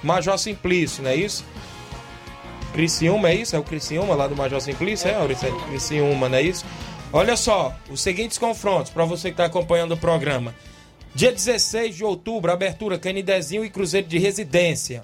[0.03, 1.45] Major Simplício, não é isso?
[2.73, 3.55] Criciúma, é isso?
[3.55, 5.09] É o Criciúma lá do Major Simplício?
[5.09, 5.61] É, Auricélio?
[5.69, 6.65] Criciúma, não é isso?
[7.13, 10.55] Olha só, os seguintes confrontos, para você que está acompanhando o programa.
[11.15, 15.03] Dia 16 de outubro, abertura Canidezinho e Cruzeiro de Residência.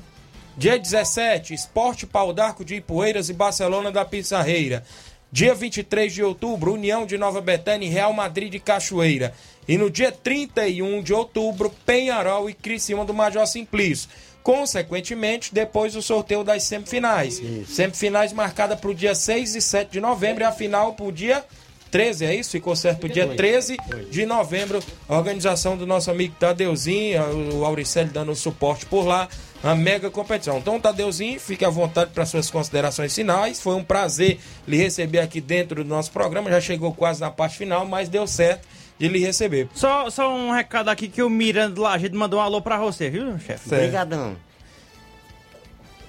[0.60, 4.84] Dia 17, Esporte Pau d'Arco de Ipueiras e Barcelona da Pissarreira.
[5.32, 9.32] Dia 23 de outubro, União de Nova Betânia e Real Madrid de Cachoeira.
[9.66, 14.10] E no dia 31 de outubro, Penharol e Criciúma do Major Simplício.
[14.42, 17.40] Consequentemente, depois do sorteio das semifinais.
[17.66, 21.10] Semifinais marcada para o dia 6 e 7 de novembro e a final para o
[21.12, 21.42] dia
[21.90, 22.50] 13, é isso?
[22.50, 23.78] Ficou certo pro dia 13
[24.10, 24.82] de novembro.
[25.08, 29.26] A organização do nosso amigo Tadeuzinho, o Auricélio dando suporte por lá.
[29.62, 30.56] Uma mega competição.
[30.58, 33.60] Então, Tadeuzinho, fique à vontade para suas considerações finais.
[33.60, 36.48] Foi um prazer lhe receber aqui dentro do nosso programa.
[36.50, 38.66] Já chegou quase na parte final, mas deu certo
[38.98, 39.68] de lhe receber.
[39.74, 42.78] Só, só um recado aqui que o Miranda lá, a gente mandou um alô pra
[42.78, 43.68] você, viu, chefe?
[43.74, 44.34] Obrigadão.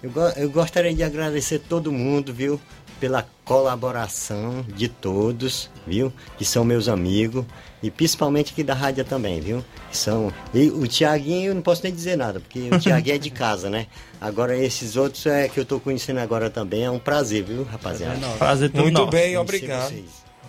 [0.01, 2.59] Eu, go- eu gostaria de agradecer todo mundo, viu?
[2.99, 6.11] Pela colaboração de todos, viu?
[6.37, 7.45] Que são meus amigos.
[7.81, 9.63] E principalmente aqui da rádio também, viu?
[9.91, 10.31] São.
[10.53, 13.69] E o Tiaguinho, eu não posso nem dizer nada, porque o Tiaguinho é de casa,
[13.69, 13.87] né?
[14.19, 16.83] Agora esses outros é que eu tô conhecendo agora também.
[16.83, 18.19] É um prazer, viu, rapaziada?
[18.37, 19.11] Prazer tudo Muito nosso.
[19.11, 19.93] bem, obrigado.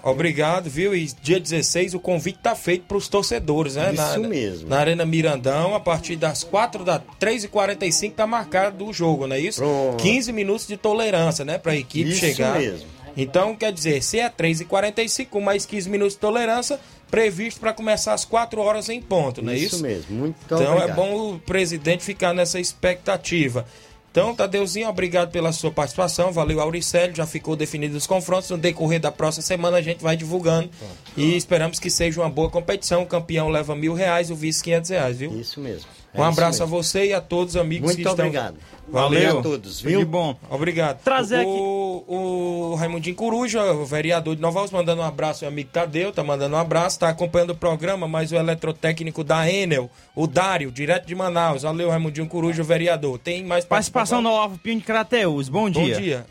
[0.03, 0.95] Obrigado, viu?
[0.95, 3.95] E dia 16 o convite tá feito para os torcedores, né?
[3.95, 4.69] Isso na, mesmo.
[4.69, 9.41] Na Arena Mirandão, a partir das 4 da 3h45 tá marcado o jogo, não é
[9.41, 9.61] isso?
[9.61, 10.03] Pronto.
[10.03, 11.57] 15 minutos de tolerância, né?
[11.57, 12.59] Pra equipe Isso chegar.
[12.59, 12.89] mesmo.
[13.17, 16.81] Então, quer dizer, se é 3h45, com mais 15 minutos de tolerância,
[17.13, 19.75] previsto para começar às 4 horas em ponto, não é isso?
[19.77, 20.91] Isso mesmo, muito Então obrigado.
[20.91, 23.67] é bom o presidente ficar nessa expectativa.
[24.11, 26.33] Então, Tadeuzinho, obrigado pela sua participação.
[26.33, 27.17] Valeu, Auricélio.
[27.17, 28.51] Já ficou definido os confrontos.
[28.51, 30.69] No decorrer da próxima semana a gente vai divulgando.
[31.17, 33.03] E esperamos que seja uma boa competição.
[33.03, 35.33] O campeão leva mil reais, o vice quinhentos reais, viu?
[35.41, 35.89] Isso mesmo.
[36.15, 38.27] Um É abraço a você e a todos os amigos Muito que estão.
[38.27, 38.57] obrigado.
[38.87, 39.21] Valeu.
[39.23, 40.01] Valeu a todos, viu?
[40.01, 40.37] Que bom.
[40.51, 41.01] Obrigado.
[41.03, 45.71] Trazer o, o Raimundinho Coruja, o vereador de Nova Alves, mandando um abraço ao amigo
[45.73, 50.27] Tadeu, tá mandando um abraço, tá acompanhando o programa, mas o eletrotécnico da Enel, o
[50.27, 51.63] Dário, direto de Manaus.
[51.63, 53.19] Valeu, Raimundinho Coruja, o vereador.
[53.19, 55.49] Tem mais Participação no Olavo Pinho de Crateus.
[55.49, 55.95] Bom dia.
[55.95, 56.27] Bom dia.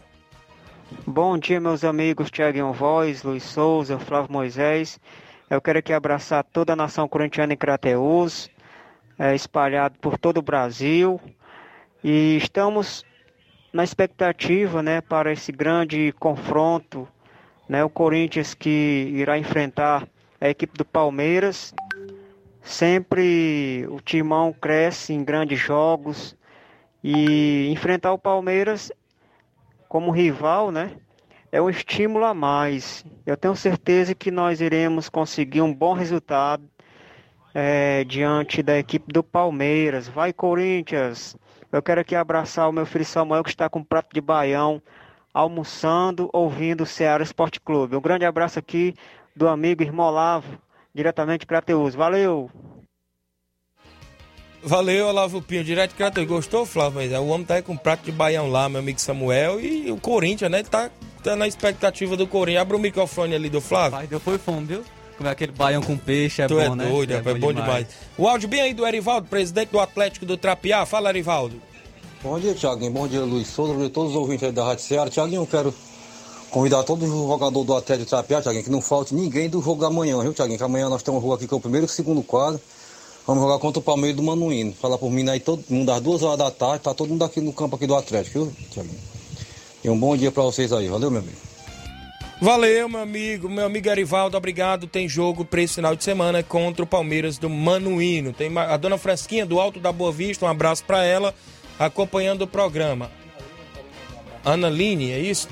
[1.07, 4.99] Bom dia, meus amigos Tiaguinho Voz, Luiz Souza, Flávio Moisés.
[5.49, 8.49] Eu quero aqui abraçar toda a nação corintiana em Crateus,
[9.17, 11.19] é, espalhado por todo o Brasil.
[12.03, 13.05] E estamos
[13.71, 17.07] na expectativa né, para esse grande confronto.
[17.69, 20.07] Né, o Corinthians que irá enfrentar
[20.39, 21.73] a equipe do Palmeiras.
[22.61, 26.35] Sempre o timão cresce em grandes jogos.
[27.03, 28.91] E enfrentar o Palmeiras
[29.87, 30.95] como rival, né?
[31.51, 33.03] É um estímulo a mais.
[33.25, 36.63] Eu tenho certeza que nós iremos conseguir um bom resultado
[37.53, 40.07] é, diante da equipe do Palmeiras.
[40.07, 41.35] Vai, Corinthians!
[41.71, 44.81] Eu quero aqui abraçar o meu filho Samuel, que está com um prato de baião,
[45.33, 47.95] almoçando, ouvindo o Ceará Esporte Clube.
[47.95, 48.93] Um grande abraço aqui
[49.35, 50.59] do amigo irmão Olavo,
[50.93, 51.95] diretamente de Crateus.
[51.95, 52.51] Valeu!
[54.63, 56.27] Valeu, Olavo Pinho, direto de Crateus.
[56.27, 56.99] Gostou, Flávio?
[57.01, 59.59] Mas o homem tá aí com um prato de baião lá, meu amigo Samuel.
[59.59, 60.59] E o Corinthians, né?
[60.59, 60.91] Ele tá,
[61.23, 62.61] tá na expectativa do Corinthians.
[62.61, 63.91] Abre o microfone ali do Flávio.
[63.91, 64.83] Pai, deu foi fome, viu?
[65.17, 66.89] Comer aquele baião com peixe é tu bom, é né?
[66.89, 67.87] doido, é, bom demais.
[68.17, 70.85] O áudio bem aí do Erivaldo, presidente do Atlético do Trapiá.
[70.85, 71.61] Fala, Erivaldo.
[72.23, 72.91] Bom dia, Tiaguinho.
[72.91, 73.73] Bom dia, Luiz Souza.
[73.73, 75.09] Bom dia a todos os ouvintes aí da Rádio Ceará.
[75.09, 75.73] Tiaguinho, eu quero
[76.51, 79.89] convidar todo jogador do Atlético de Trapiá, Tiaguinho, que não falte ninguém do jogo da
[79.89, 80.57] manhã, viu, Tiaguinho?
[80.57, 82.61] Que amanhã nós temos um jogo aqui que é o primeiro e o segundo quadro.
[83.25, 84.73] Vamos jogar contra o Palmeiras do Manuíno.
[84.73, 87.39] Falar por mim aí todo mundo às duas horas da tarde, tá todo mundo aqui
[87.41, 88.99] no campo aqui do Atlético, viu, Tiaguinho?
[89.83, 90.87] E um bom dia pra vocês aí.
[90.87, 91.50] Valeu, meu amigo.
[92.41, 93.47] Valeu, meu amigo.
[93.47, 94.87] Meu amigo Arivaldo, obrigado.
[94.87, 98.33] Tem jogo para esse final de semana contra o Palmeiras do Manuíno.
[98.33, 101.35] Tem a dona Fresquinha do Alto da Boa Vista, um abraço para ela,
[101.77, 103.11] acompanhando o programa.
[104.43, 105.47] Ana Line, é isso?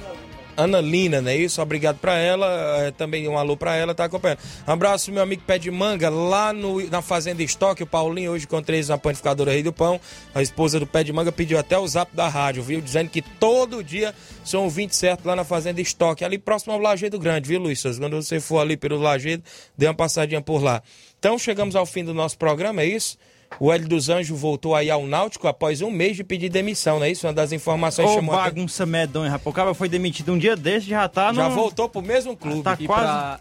[0.60, 1.62] Ana Lina, não é isso?
[1.62, 2.47] Obrigado para ela,
[2.84, 4.39] é, também um alô para ela, tá acompanhando.
[4.68, 8.45] Um abraço meu amigo Pé de Manga, lá no, na Fazenda Estoque, o Paulinho, hoje
[8.45, 9.99] encontrei eles na panificadora Rei do Pão,
[10.36, 12.82] a esposa do Pé de Manga pediu até o zap da rádio, viu?
[12.82, 17.18] Dizendo que todo dia são 20 certo lá na Fazenda Estoque, ali próximo ao Lajeado
[17.18, 17.82] Grande, viu, Luiz?
[17.82, 19.43] Quando você for ali pelo Lajeado,
[19.78, 20.84] dê uma passadinha por lá.
[21.18, 23.18] Então chegamos ao fim do nosso programa, é isso?
[23.60, 27.06] O Hélio dos Anjos voltou aí ao Náutico após um mês de pedir demissão, não
[27.06, 27.26] é isso?
[27.28, 29.47] Uma das informações Ô, chamou bagunça medonha, rapaz.
[29.47, 31.36] O cara foi demitido um dia desse, já tá no...
[31.36, 32.62] Já voltou pro mesmo clube.
[32.64, 33.02] Tá E quase...
[33.04, 33.39] pra,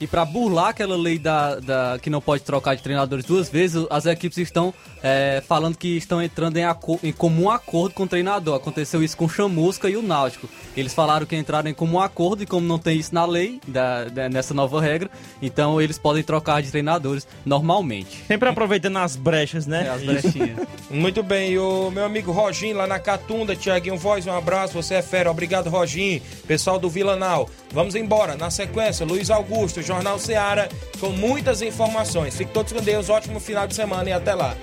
[0.00, 3.84] e pra burlar aquela lei da, da- que não pode trocar de treinadores duas vezes,
[3.90, 4.72] as equipes estão
[5.02, 6.64] é, falando que estão entrando em,
[7.02, 8.54] em comum acordo com o treinador.
[8.56, 10.48] Aconteceu isso com o Chamusca e o Náutico.
[10.76, 14.04] Eles falaram que entraram em comum acordo e como não tem isso na lei, da-
[14.04, 15.10] da- nessa nova regra,
[15.42, 18.24] então eles podem trocar de treinadores normalmente.
[18.26, 19.86] Sempre aproveitando as brechas, né?
[19.86, 20.66] É, as brechinhas.
[20.90, 25.02] Muito bem, o meu amigo Roginho lá na Catunda, Tiaguinho Voz, um abraço, você é
[25.02, 27.48] fera, obrigado Roginho, pessoal do Vilanal.
[27.72, 30.68] Vamos embora, na sequência, Luiz Augusto, Jornal Seara,
[31.00, 32.36] com muitas informações.
[32.36, 34.56] Fiquem todos com Deus, ótimo final de semana e até lá.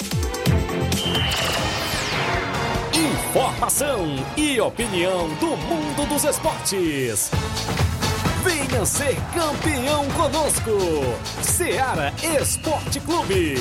[2.94, 7.30] Informação e opinião do mundo dos esportes.
[8.42, 10.72] Venha ser campeão conosco.
[11.44, 13.58] Seara Esporte Clube.